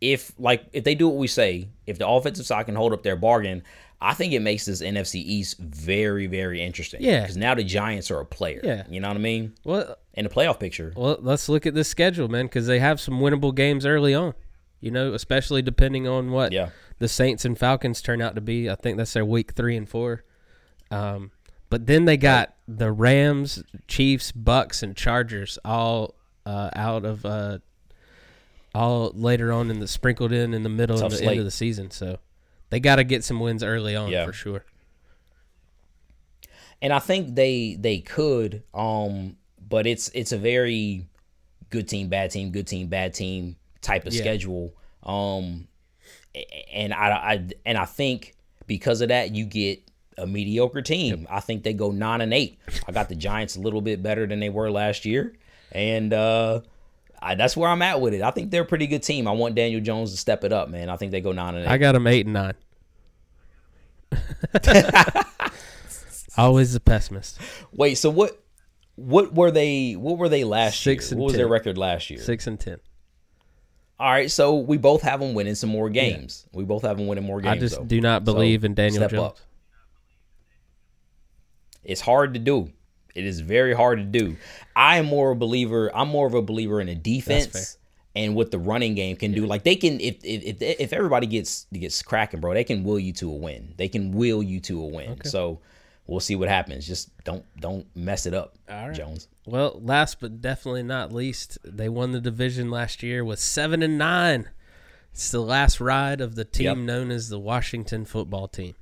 [0.00, 3.02] if like if they do what we say, if the offensive side can hold up
[3.02, 3.62] their bargain,
[4.00, 7.02] I think it makes this NFC East very very interesting.
[7.02, 7.20] Yeah.
[7.22, 8.60] because now the Giants are a player.
[8.62, 8.84] Yeah.
[8.88, 10.92] you know what I mean Well, in the playoff picture.
[10.96, 14.34] well, let's look at this schedule, man, because they have some winnable games early on.
[14.80, 16.68] You know, especially depending on what Yeah.
[16.98, 18.68] the Saints and Falcons turn out to be.
[18.70, 20.22] I think that's their week three and four.
[20.90, 21.30] Um,
[21.70, 26.14] but then they got the Rams, Chiefs, Bucs, and Chargers all
[26.44, 27.58] uh, out of uh,
[28.74, 31.30] all later on in the sprinkled in in the middle Tough of the slate.
[31.30, 31.90] end of the season.
[31.90, 32.18] So
[32.70, 34.24] they got to get some wins early on Yeah.
[34.26, 34.64] for sure.
[36.82, 39.36] and I think they they could, um,
[39.68, 41.06] but it's it's a very
[41.70, 44.20] good team, bad team, good team, bad team type of Yeah.
[44.20, 44.74] schedule.
[45.02, 45.68] Um,
[46.34, 48.34] a- and I, I and I think
[48.66, 49.82] because of that, you get
[50.18, 51.26] a mediocre team.
[51.30, 52.58] I think they go nine and eight.
[52.88, 55.34] I got the Giants a little bit better than they were last year,
[55.72, 56.60] and uh,
[57.20, 58.22] I, that's where I'm at with it.
[58.22, 59.28] I think they're a pretty good team.
[59.28, 60.88] I want Daniel Jones to step it up, man.
[60.90, 61.70] I think they go nine and eight.
[61.70, 62.54] I got them eight and nine.
[66.38, 67.38] Always the pessimist.
[67.72, 68.42] Wait, so what?
[68.96, 69.92] What were they?
[69.94, 71.12] What were they last Six year?
[71.14, 72.18] and What was their record last year?
[72.20, 72.78] Six and ten.
[73.98, 76.46] All right, so we both have them winning some more games.
[76.52, 77.56] We both have them winning more games.
[77.56, 79.22] I just do not So, believe in Daniel Jones.
[79.22, 79.38] up.
[81.86, 82.70] It's hard to do.
[83.14, 84.36] It is very hard to do.
[84.74, 85.90] I am more of a believer.
[85.96, 87.78] I'm more of a believer in a defense
[88.14, 89.46] and what the running game can do.
[89.46, 92.98] Like they can, if if if, if everybody gets gets cracking, bro, they can will
[92.98, 93.72] you to a win.
[93.78, 95.24] They can will you to a win.
[95.24, 95.60] So
[96.06, 96.86] we'll see what happens.
[96.86, 98.94] Just don't don't mess it up, All right.
[98.94, 99.28] Jones.
[99.46, 103.96] Well, last but definitely not least, they won the division last year with seven and
[103.96, 104.50] nine.
[105.12, 106.76] It's the last ride of the team Yep.
[106.78, 108.74] known as the Washington Football Team.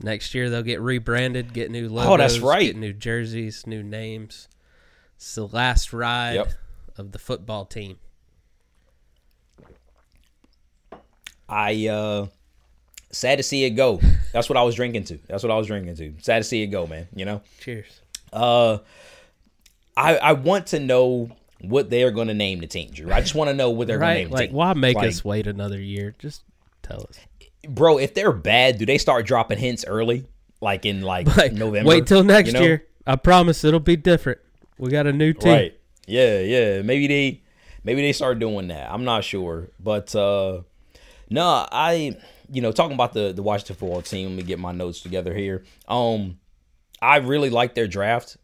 [0.00, 2.66] Next year they'll get rebranded, get new logos, Oh, that's right.
[2.66, 4.48] get new jerseys, new names.
[5.16, 6.52] It's the last ride Yep.
[6.98, 7.98] of the football team.
[11.48, 12.26] I uh
[13.10, 14.00] sad to see it go.
[14.32, 15.18] That's what I was drinking to.
[15.28, 16.14] That's what I was drinking to.
[16.22, 17.06] Sad to see it go, man.
[17.14, 17.42] You know.
[17.60, 18.00] Cheers.
[18.32, 18.78] Uh,
[19.96, 21.30] I I want to know
[21.60, 23.12] what they are going to name the team, Drew.
[23.12, 24.20] I just want to know what they're going to Right?
[24.22, 24.56] name the Like, team.
[24.56, 26.14] why make Like, us wait another year?
[26.18, 26.42] Just
[26.82, 27.18] tell us.
[27.68, 27.98] Bro?
[27.98, 30.26] If they're bad, do they start dropping hints early,
[30.60, 31.88] like in like, Like, November?
[31.88, 32.60] wait till next you know?
[32.62, 32.86] year.
[33.06, 34.38] I promise it'll be different.
[34.78, 35.52] We got a new team.
[35.52, 35.80] Right.
[36.06, 36.82] Yeah, yeah.
[36.82, 37.42] Maybe they
[37.84, 38.90] maybe they start doing that.
[38.90, 39.68] I'm not sure.
[39.78, 40.62] But uh
[41.30, 42.16] no, I
[42.50, 45.34] you know, talking about the the Washington football team, let me get my notes together
[45.34, 45.64] here.
[45.88, 46.38] Um
[47.00, 48.36] I really like their draft.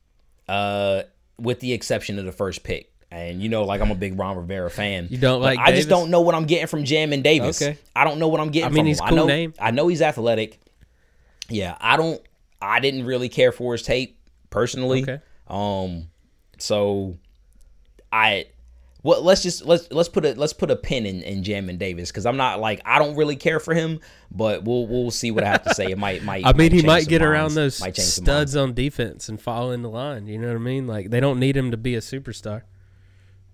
[0.48, 1.02] Uh
[1.38, 2.89] with the exception of the first pick.
[3.12, 5.08] And you know, like I'm a big Ron Rivera fan.
[5.10, 7.60] You don't like I just don't know what I'm getting from Jamin Davis.
[7.60, 7.76] Okay.
[7.94, 9.08] I don't know what I'm getting I mean, from he's him.
[9.08, 9.54] cool I know name.
[9.58, 10.60] I know he's athletic.
[11.48, 12.22] Yeah, I don't
[12.62, 14.16] I didn't really care for his tape
[14.48, 15.02] personally.
[15.02, 15.18] Okay.
[15.48, 16.08] Um
[16.58, 17.16] so
[18.12, 18.46] I
[19.02, 22.12] well let's just let's let's put a let's put a pin in, in Jamin Davis
[22.12, 23.98] because I'm not like I don't really care for him,
[24.30, 25.86] but we'll we'll see what I have to say.
[25.90, 29.40] It might might I mean, he might get around those Might studs on defense and
[29.40, 30.28] fall in the line.
[30.28, 30.86] You know what I mean?
[30.86, 32.62] Like they don't need him to be a superstar.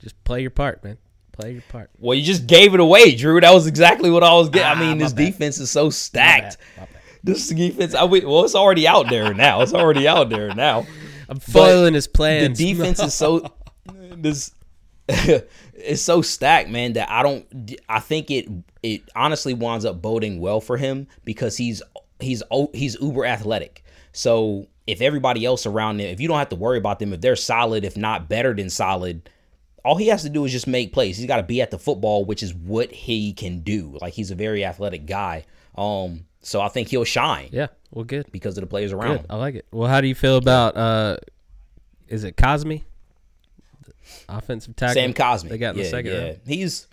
[0.01, 0.99] Just play your part, man.
[1.32, 1.90] Play your part.
[1.99, 3.40] Well, you just gave it away, Drew.
[3.40, 4.66] That was exactly what I was getting.
[4.78, 5.26] Ah, I mean, this bad.
[5.26, 6.59] defense is so My stacked.
[6.59, 7.03] bad, my bad.
[7.24, 9.61] This defense, I mean, well, it's already out there now.
[9.62, 10.86] It's already out there now.
[11.28, 12.57] I'm foiling his plans.
[12.57, 13.53] the defense is so
[14.16, 14.53] this
[15.09, 18.49] it's so stacked, man, that I don't I think it
[18.82, 21.82] it honestly winds up boding well for him because he's
[22.20, 22.42] he's
[22.72, 23.84] he's uber athletic.
[24.12, 27.20] So if everybody else around him, if you don't have to worry about them, if
[27.20, 29.28] they're solid, if not better than solid,
[29.87, 31.16] all he has to do is just make plays.
[31.16, 33.97] He's got to be at the football, which is what he can do.
[34.01, 35.45] Like he's a very athletic guy.
[35.76, 37.68] Um, so I think he'll shine yeah.
[37.91, 38.30] Well, good.
[38.32, 39.26] because of the players around Good.
[39.30, 39.66] I like it.
[39.72, 40.76] Well, how do you feel about?
[40.76, 41.16] uh
[42.09, 42.76] Is it Cosme?
[44.28, 44.95] offensive tackle.
[44.95, 45.49] Sam Cosmi.
[45.49, 46.22] They got in yeah, the second yeah.
[46.24, 46.39] round.
[46.47, 46.87] He's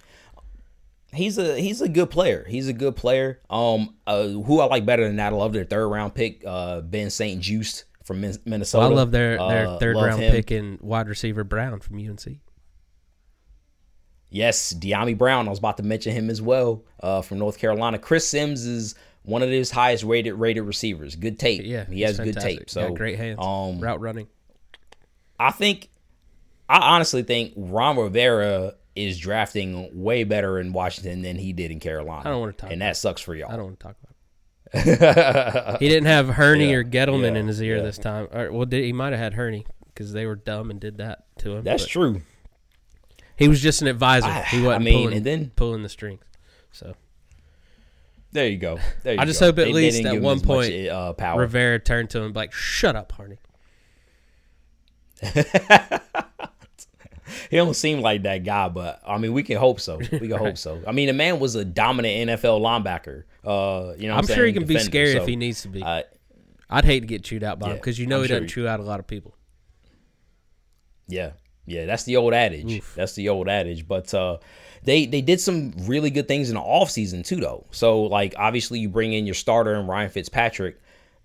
[1.14, 2.46] he's a he's a good player.
[2.48, 3.40] He's a good player.
[3.50, 6.82] Um, uh, who I like better than that, I love their third round pick, uh,
[6.82, 7.42] Ben St.
[7.42, 8.82] Juste from Minnesota.
[8.82, 10.32] Well, I love their their Uh, third love round him.
[10.32, 12.40] pick in wide receiver Brown from UNC.
[14.34, 15.46] Yes, Dyami Brown.
[15.46, 18.00] I was about to mention him as well uh, from North Carolina.
[18.00, 21.16] Chris Simms is one of his highest rated rated receivers.
[21.16, 21.62] Good tape.
[21.64, 22.68] Yeah, he has good tape.
[22.68, 23.38] So Got great hands.
[23.40, 24.28] Um, route running.
[25.40, 25.90] I think,
[26.68, 31.80] I honestly think Ron Rivera is drafting way better in Washington than he did in
[31.80, 32.28] Carolina.
[32.28, 33.52] I don't wanna talk and that sucks for y'all.
[33.52, 34.10] I don't want to talk about.
[34.10, 34.14] it.
[35.80, 37.84] He didn't have Hurney Yeah, or Gettleman yeah, in his ear yeah.
[37.84, 38.28] this time.
[38.34, 41.26] Or, well, did, he might have had Hurney because they were dumb and did that
[41.40, 41.64] to him.
[41.64, 42.22] That's but true.
[43.38, 44.28] He was just an advisor.
[44.28, 46.22] I- he wasn't I mean, pulling, and then- pulling the strings.
[46.72, 46.96] So
[48.32, 48.80] There you go.
[49.04, 49.48] There you I just go.
[49.48, 51.40] hope at They- they least didn't at one as much, point uh, power.
[51.42, 53.38] Rivera turned to him and be like, "Shut up, Hurney."
[57.50, 59.98] He don't seem like that guy, but I mean, we can hope so.
[59.98, 60.82] We can hope so.
[60.86, 63.24] I mean, the man was a dominant NFL linebacker.
[63.44, 64.54] Uh, you know, I'm I'm sure he saying?
[64.56, 65.82] can be Defender, scary so, if he needs to be.
[65.82, 66.04] uh,
[66.70, 68.50] I'd hate to get chewed out by him because you know I'm he sure doesn't
[68.50, 69.36] he- chew out a lot of people.
[71.08, 71.32] Yeah,
[71.66, 72.82] yeah, that's the old adage.
[72.96, 73.88] That's the old adage.
[73.88, 74.38] But uh,
[74.84, 77.66] they they did some really good things in the offseason too, though.
[77.72, 80.80] So like, obviously, you bring in your starter and Ryan Fitzpatrick.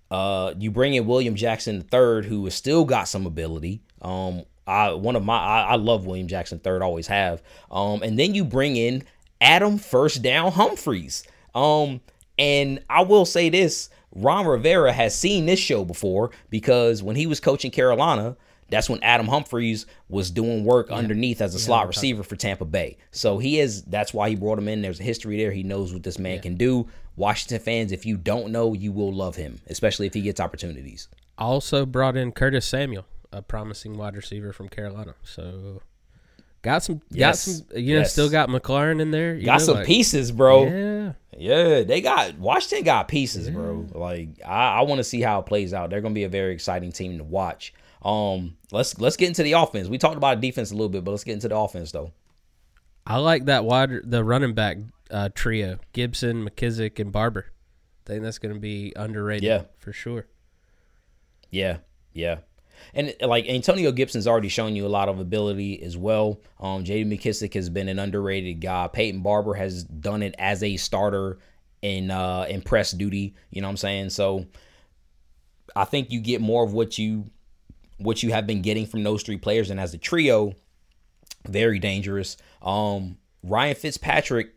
[0.09, 3.81] Uh, you bring in William Jackson III, who has still got some ability.
[4.01, 7.43] Um, I one of my I, I love William Jackson III, always have.
[7.69, 9.03] Um, and then you bring in
[9.41, 11.23] Adam First Down Humphries.
[11.53, 12.01] Um,
[12.37, 17.27] and I will say this: Ron Rivera has seen this show before because when he
[17.27, 18.37] was coaching Carolina,
[18.69, 22.97] that's when Adam Humphries was doing work underneath as a slot receiver for Tampa Bay.
[23.11, 24.81] So he is that's why he brought him in.
[24.81, 25.51] There's a history there.
[25.51, 26.87] He knows what this man can do.
[27.15, 31.07] Washington fans, if you don't know, you will love him, especially if he gets opportunities.
[31.37, 35.15] Also brought in Curtis Samuel, a promising wide receiver from Carolina.
[35.23, 35.81] So
[36.61, 37.41] got some, got Yes.
[37.41, 37.65] some.
[37.77, 38.11] You know, Yes.
[38.13, 39.35] still got McLaurin in there.
[39.35, 40.65] Got know, some like- pieces, bro.
[40.65, 43.85] Yeah, Yeah, they got Washington got pieces, bro.
[43.93, 45.89] Like I, I want to see how it plays out.
[45.89, 47.73] They're gonna be a very exciting team to watch.
[48.01, 49.87] Um, let's let's get into the offense.
[49.87, 52.11] We talked about defense a little bit, but let's get into the offense though.
[53.05, 54.77] I like that wide, the running back
[55.11, 57.47] uh, trio: Gibson, McKissic, and Barber.
[58.05, 59.43] I think that's going to be underrated.
[59.43, 59.63] Yeah.
[59.77, 60.27] for sure.
[61.51, 61.77] Yeah,
[62.13, 62.39] yeah.
[62.93, 66.39] And like Antonio Gibson's already shown you a lot of ability as well.
[66.59, 67.09] Um, J.D.
[67.09, 68.87] McKissic has been an underrated guy.
[68.87, 71.39] Peyton Barber has done it as a starter
[71.81, 73.35] in uh, in press duty.
[73.51, 74.09] You know what I'm saying?
[74.11, 74.45] So
[75.75, 77.29] I think you get more of what you
[77.99, 80.53] what you have been getting from those three players, and as a trio,
[81.47, 82.37] very dangerous.
[82.61, 84.55] Um, Ryan Fitzpatrick,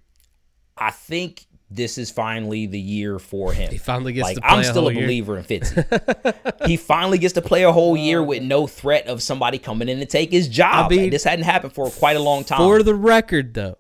[0.77, 3.71] I think this is finally the year for him.
[3.71, 5.03] He finally gets like to play I'm a still whole a year.
[5.03, 6.67] believer in Fitzy.
[6.67, 9.99] he finally gets to play a whole year with no threat of somebody coming in
[9.99, 10.93] to take his job.
[10.93, 12.59] I mean, this hadn't happened for quite a long time.
[12.59, 13.79] For the record, though,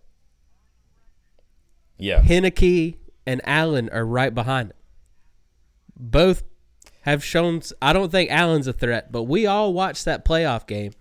[1.98, 2.96] yeah, Heinicke
[3.26, 4.76] and Allen are right behind him.
[5.96, 6.42] Both
[7.02, 7.62] have shown.
[7.80, 10.92] I don't think Allen's a threat, but we all watched that playoff game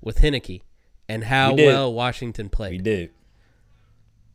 [0.00, 0.62] with Heinicke
[1.08, 2.72] and how We well Washington played.
[2.72, 3.10] he did.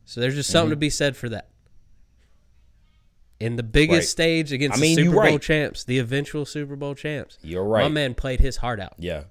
[0.04, 0.72] So there's just something mm-hmm.
[0.72, 1.48] to be said for that.
[3.40, 4.08] In the biggest Right.
[4.08, 5.42] stage against I mean, the Super Bowl right.
[5.42, 7.82] champs, the eventual Super Bowl champs, You're right.
[7.82, 8.94] my man played his heart out.
[8.98, 9.24] Yeah.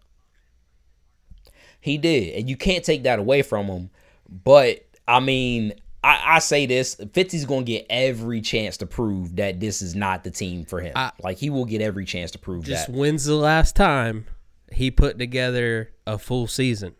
[1.79, 2.35] He did.
[2.35, 3.89] And you can't take that away from him.
[4.29, 5.73] But I mean,
[6.03, 10.23] I, I say this, Fitzy's gonna get every chance to prove that this is not
[10.23, 10.93] the team for him.
[10.95, 12.93] I- like he will get every chance to prove Just that.
[12.95, 14.25] when's the last time
[14.71, 16.95] he put together a full season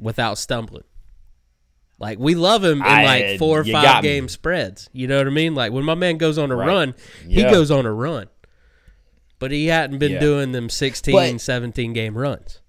[0.00, 0.84] without stumbling?
[1.98, 4.08] Like we love him in I- like four or five got me.
[4.10, 4.88] game spreads.
[4.92, 5.54] You know what I mean?
[5.54, 6.66] Like when my man goes on a Right.
[6.68, 6.94] run,
[7.26, 8.28] he goes on a run.
[9.38, 10.20] But he hadn't been Yeah.
[10.20, 12.60] doing them 16, But- 17 game runs.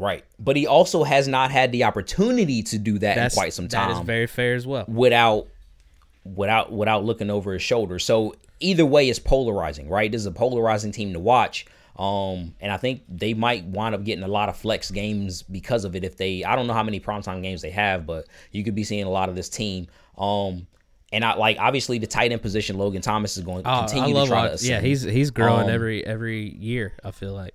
[0.00, 0.24] Right.
[0.38, 3.68] But he also has not had the opportunity to do that That's in quite some
[3.68, 3.90] time.
[3.90, 4.84] That is very fair as well.
[4.88, 5.46] without
[6.24, 7.98] without without looking over his shoulder.
[7.98, 10.10] So either way it's polarizing, right?
[10.10, 11.66] This is a polarizing team to watch.
[11.96, 15.84] Um, and I think they might wind up getting a lot of flex games because
[15.84, 16.02] of it.
[16.04, 18.84] If they, I don't know how many primetime games they have, but you could be
[18.84, 19.86] seeing a lot of this team.
[20.16, 20.66] Um,
[21.12, 22.78] and I like obviously the tight end position.
[22.78, 24.54] Logan Thomas is going to Oh, continue to try watch- to.
[24.54, 24.70] Ascend.
[24.70, 26.94] Yeah, he's he's growing Um, every every year.
[27.04, 27.52] I feel like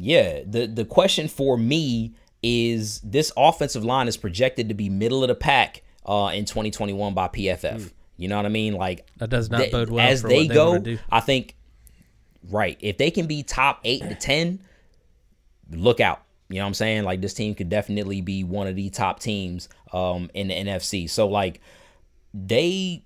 [0.00, 5.24] Yeah, the the question for me is this offensive line is projected to be middle
[5.24, 7.90] of the pack uh, in 2021 by PFF.
[8.16, 8.74] You know what I mean?
[8.74, 10.72] Like That does not th- bode well as for they they go.
[11.10, 11.56] I think
[12.50, 14.60] right if they can be top eight to ten,
[15.70, 16.22] look out.
[16.48, 17.04] You know what I'm saying?
[17.04, 21.08] Like this team could definitely be one of the top teams um, in the NFC.
[21.10, 21.60] So like
[22.34, 23.04] they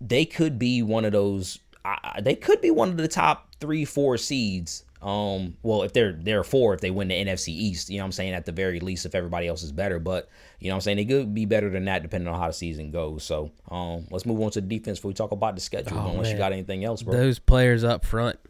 [0.00, 1.58] they could be one of those.
[1.84, 6.12] I- they could be one of the top three, four seeds Um, well, if they're
[6.12, 8.52] they're four, if they win the NFC East, you know what I'm saying at the
[8.52, 10.28] very least, if everybody else is better, but
[10.58, 12.52] you know what I'm saying they could be better than that depending on how the
[12.52, 13.22] season goes.
[13.22, 15.98] So, um, let's move on to the defense before we talk about the schedule.
[15.98, 17.14] Oh, unless you got anything else, bro.
[17.14, 18.40] Those players up front,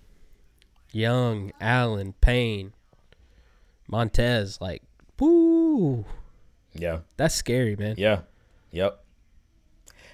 [0.91, 2.73] Young, Allen, Payne,
[3.87, 4.83] Montez, like,
[5.21, 6.07] woo,
[6.75, 7.97] yeah, that's scary, man.
[7.99, 8.21] yeah,
[8.71, 9.05] yep.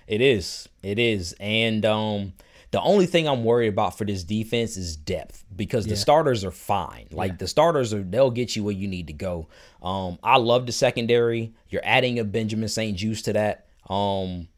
[0.07, 2.35] It is, it is, and um,
[2.75, 6.51] the only thing I'm worried about for this defense is depth because the starters are
[6.51, 7.07] fine.
[7.12, 7.37] Like Yeah.
[7.39, 9.47] the starters are, they'll get you where you need to go.
[9.81, 11.53] Um, I love the secondary.
[11.68, 12.99] You're adding a Benjamin St.
[12.99, 13.66] Juste to that.
[13.89, 14.49] Um,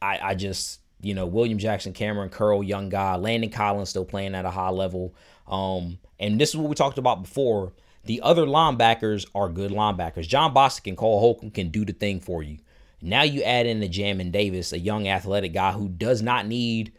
[0.00, 4.36] I, I just, you know, William Jackson, Kamren Curl, young guy, Landon Collins still playing
[4.36, 5.12] at a high level.
[5.48, 7.72] Um, and this is what we talked about before.
[8.04, 10.28] The other linebackers are good linebackers.
[10.28, 12.58] Jon Bostic and Cole Holcomb can do the thing for you.
[13.02, 16.92] Now you add in the Jamin Davis, a young athletic guy who does not need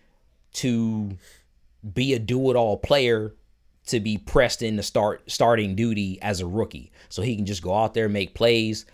[0.56, 1.18] to
[1.94, 3.34] be a do-it-all player
[3.88, 6.92] to be pressed into start starting duty as a rookie.
[7.10, 8.86] So he can just go out there make plays.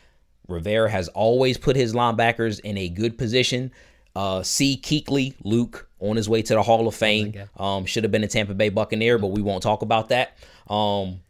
[0.47, 3.71] Rivera has always put his linebackers in a good position.
[4.13, 7.33] Uh, see Kuechly, Luke, on his way to the Hall of Fame.
[7.55, 10.37] Um, should have been a Tampa Bay Buccaneer, but we won't talk about that.
[10.67, 11.21] Um,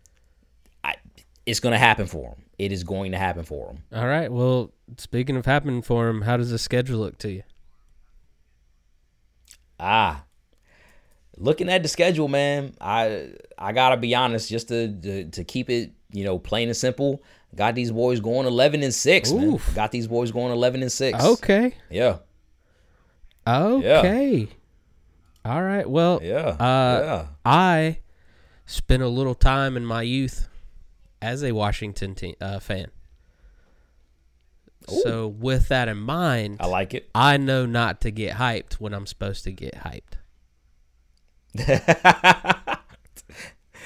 [0.84, 0.96] I,
[1.46, 2.44] it's going to happen for him.
[2.58, 3.84] It is going to happen for him.
[3.94, 4.32] All right.
[4.32, 7.44] Well, speaking of happening for him, how does the schedule look to you?
[9.84, 10.24] Ah,
[11.38, 15.70] looking at the schedule, man, I I gotta be honest, just to to, to keep
[15.70, 17.24] it, you know, plain and simple.
[17.56, 19.60] Got these boys going eleven and six, man.
[19.76, 21.22] Got these boys going eleven and six.
[21.24, 21.74] Okay.
[21.90, 22.20] Yeah,
[23.46, 24.48] Okay.
[25.44, 25.90] All right.
[25.90, 27.26] Well, yeah, Uh, yeah.
[27.44, 28.00] I
[28.66, 30.48] spent a little time in my youth
[31.22, 32.92] as a Washington te- uh, fan.
[34.88, 37.10] So, with that in mind, I like it.
[37.16, 40.18] I know not to get hyped when I'm supposed to get hyped.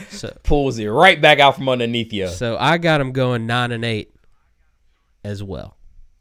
[0.10, 2.28] so, Pulls it right back out from underneath you.
[2.28, 4.14] so I got them going nine and eight
[5.24, 5.78] as well,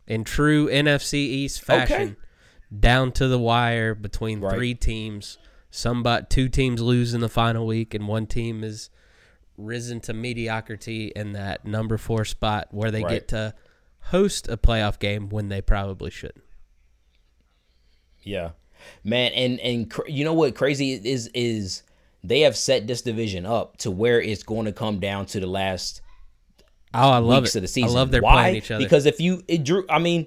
[0.06, 2.16] in true NFC East fashion,
[2.78, 4.56] down to the wire between Right.
[4.56, 5.38] three teams.
[5.70, 8.90] Somebody, two teams lose in the final week, and one team is
[9.56, 13.14] risen to mediocrity in that number four spot where they Right.
[13.14, 13.54] get to
[14.06, 16.44] host a playoff game when they probably shouldn't.
[18.22, 18.50] Yeah,
[19.02, 21.82] man, and and cr- you know what crazy is is
[22.22, 25.46] they have set this division up to where it's going to come down to the
[25.46, 26.00] last
[26.96, 27.58] Oh, I love weeks it.
[27.58, 27.90] of the season.
[27.90, 28.34] I love they're Why?
[28.34, 28.82] playing each other.
[28.84, 30.26] Because if you it drew, I mean,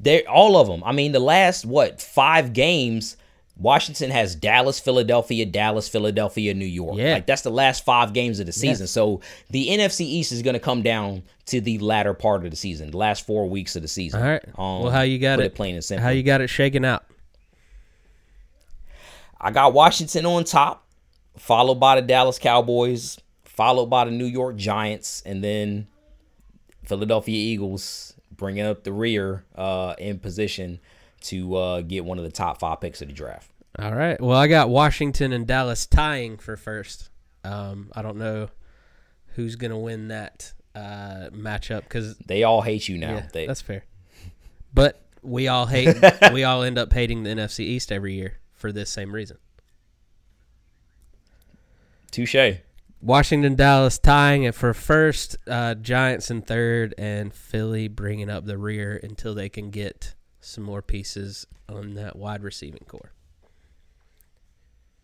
[0.00, 0.82] they're all of them.
[0.84, 3.16] I mean, the last what five games,
[3.58, 6.98] Washington has Dallas, Philadelphia, Dallas, Philadelphia, New York.
[6.98, 7.14] Yeah.
[7.14, 8.86] like that's the last five games of the season.
[8.86, 12.56] So the NFC East is going to come down to the latter part of the
[12.56, 14.20] season, the last four weeks of the season.
[14.22, 14.44] All right.
[14.58, 15.52] Um, well, how you got put it?
[15.52, 16.04] it plain and simple.
[16.04, 17.04] How you got it shaken out?
[19.40, 20.86] I got Washington on top,
[21.38, 25.86] followed by the Dallas Cowboys, followed by the New York Giants, and then
[26.84, 30.78] Philadelphia Eagles bringing up the rear uh, in position
[31.26, 33.50] to uh, get one of the top five picks of the draft.
[33.78, 34.20] All right.
[34.20, 37.10] Well, I got Washington and Dallas tying for first.
[37.44, 38.48] Um, I don't know
[39.34, 43.14] who's gonna win that uh, matchup because They all hate you now.
[43.16, 43.84] yeah, They, that's fair.
[44.72, 45.96] But we all hate.
[46.32, 49.36] we all end up hating the NFC East every year for this same reason.
[52.10, 52.56] touche.
[53.02, 55.36] Washington, Dallas tying it for first.
[55.46, 60.14] Uh, Giants in third, and Philly bringing up the rear until they can get
[60.46, 63.12] some more pieces on that wide receiving corps.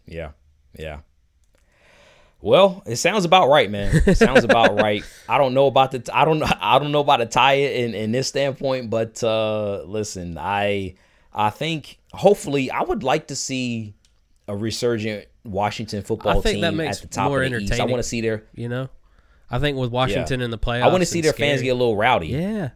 [0.07, 0.31] Yeah,
[0.79, 1.01] yeah.
[2.41, 4.03] Well, it sounds about right, man.
[4.07, 5.05] It sounds about right.
[5.29, 8.11] I don't know about the I don't I don't know about the tie in in
[8.13, 10.95] this standpoint, but uh listen, I
[11.33, 13.95] I think hopefully I would like to see
[14.49, 17.81] a resurgent Washington football team at the top more of the East.
[17.81, 18.89] I want to see their You know,
[19.49, 21.75] I think with Washington in the playoffs, I want to see their fans get a
[21.75, 22.29] little rowdy.
[22.29, 22.71] Yeah.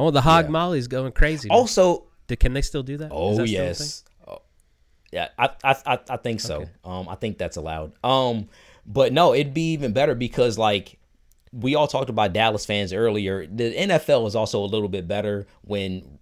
[0.00, 0.50] Oh, the hog Yeah.
[0.50, 1.48] molly's going crazy.
[1.48, 1.56] man.
[1.58, 3.10] Also, Do- can they still do that?
[3.12, 4.04] Oh that yes.
[4.26, 4.38] Oh,
[5.12, 6.66] yeah, I, I I think so.
[6.84, 7.92] Um, I think that's allowed.
[8.04, 8.48] Um,
[8.86, 10.98] but no, it'd be even better because like
[11.52, 13.46] we all talked about Dallas fans earlier.
[13.46, 16.18] The NFL is also a little bit better when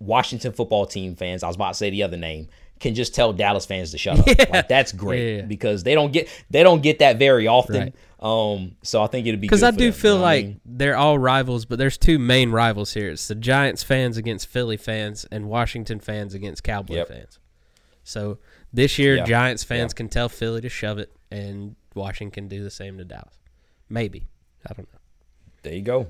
[0.00, 1.42] Washington football team fans.
[1.42, 2.48] I was about to say the other name
[2.78, 4.26] can just tell Dallas fans to shut up.
[4.50, 5.46] Like that's great Yeah, yeah.
[5.46, 7.76] because they don't get they don't get that very often.
[7.76, 7.94] Right.
[8.20, 10.34] Um, so I think it'd be Because I do them, feel you know what I
[10.36, 10.60] like mean?
[10.64, 13.10] they're all rivals, but there's two main rivals here.
[13.10, 17.08] It's the Giants fans against Philly fans and Washington fans against Cowboy Yep.
[17.08, 17.38] fans.
[18.02, 18.38] So
[18.72, 19.24] this year, Yeah.
[19.24, 19.96] Giants fans Yeah.
[19.98, 23.38] can tell Philly to shove it, and Washington can do the same to Dallas.
[23.88, 24.26] Maybe
[24.68, 24.98] I don't know.
[25.62, 26.08] there you go.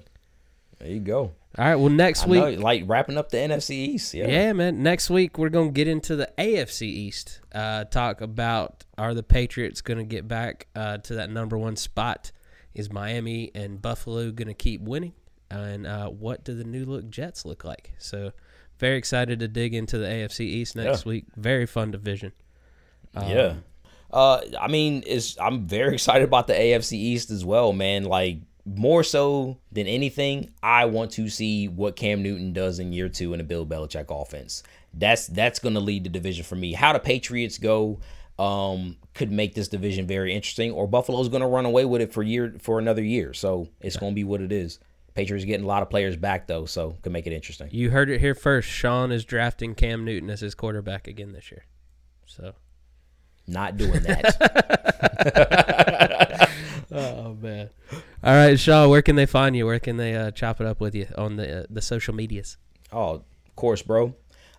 [0.79, 1.33] There you go.
[1.57, 1.77] All right.
[1.77, 4.15] Well, next I week, know, like wrapping up the NFC East.
[4.15, 4.29] Yeah.
[4.29, 4.83] Yeah, man.
[4.83, 7.41] Next week we're gonna get into the AFC East.
[7.53, 12.31] Uh, talk about are the Patriots gonna get back uh, to that number one spot?
[12.75, 15.15] Is Miami and Buffalo gonna keep winning?
[15.51, 17.95] And uh, what do the new look Jets look like?
[17.99, 18.33] So,
[18.79, 21.09] very excited to dig into the AFC East next Yeah.
[21.11, 21.25] week.
[21.37, 22.33] Very fun division.
[23.17, 23.55] Um, Yeah.
[24.13, 28.05] Uh, I mean, it's I'm very excited about the AFC East as well, man.
[28.05, 28.39] Like
[28.77, 33.35] more so than anything, I want to see what Cam Newton does in year two
[33.35, 34.62] in a Bill Belichick offense.
[34.95, 36.73] That's that's going to lead the division for me.
[36.73, 38.01] How the Patriots go
[38.39, 42.12] um, could make this division very interesting, or Buffalo's going to run away with it
[42.12, 43.33] for year for another year.
[43.33, 44.79] So it's going to be what it is.
[45.14, 47.69] Patriots getting a lot of players back though, so could make it interesting.
[47.73, 48.69] You heard it here first.
[48.69, 51.64] Sean is drafting Cam Newton as his quarterback again this year.
[52.27, 52.55] So.
[53.49, 55.85] Not doing that.
[57.41, 57.70] Man!
[58.22, 59.66] All right, Shaw, Where can they find you?
[59.66, 62.57] Where can they uh, chop it up with you on the uh, the social medias?
[62.93, 64.14] Oh, of course, bro.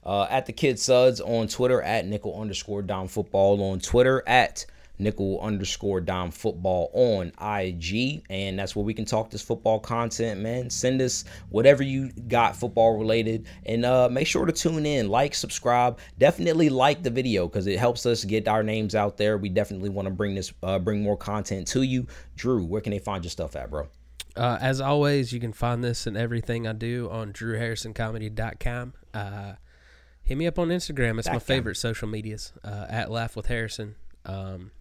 [0.05, 4.65] Uh, at the Kid Suds on Twitter, at nickel underscore down football on Twitter, at
[4.99, 8.23] nickel underscore down football on IG.
[8.29, 10.69] And that's where we can talk this football content, man.
[10.69, 13.47] Send us whatever you got football related.
[13.65, 15.99] And uh, make sure to tune in, like, subscribe.
[16.17, 19.37] Definitely like the video because it helps us get our names out there.
[19.37, 22.05] We definitely want to bring this, uh, bring more content to you.
[22.35, 23.87] Drew, where can they find your stuff at, bro?
[24.35, 28.93] Uh, as always, you can find this and everything I do on drewharrisoncomedy.com.
[29.13, 29.53] Uh,
[30.23, 31.19] hit me up on Instagram.
[31.19, 31.47] It's my Dot com.
[31.47, 33.95] favorite social medias uh, at Laugh with Harrison.
[34.25, 34.71] Um,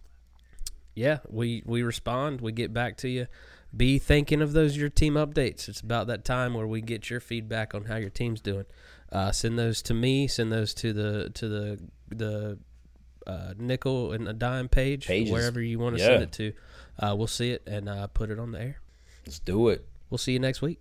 [0.99, 2.41] yeah, we we respond.
[2.41, 3.27] We get back to you.
[3.75, 5.69] Be thinking of those your team updates.
[5.69, 8.65] It's about that time where we get your feedback on how your team's doing.
[9.11, 10.27] Uh, send those to me.
[10.27, 11.79] Send those to the to the
[12.09, 12.59] the
[13.25, 15.31] uh, nickel and a dime page, Pages.
[15.31, 16.07] wherever you want to Yeah.
[16.09, 16.53] send it to.
[16.99, 18.79] Uh, we'll see it and uh, put it on the air.
[19.25, 19.85] Let's do it.
[20.09, 20.79] We'll see you next week.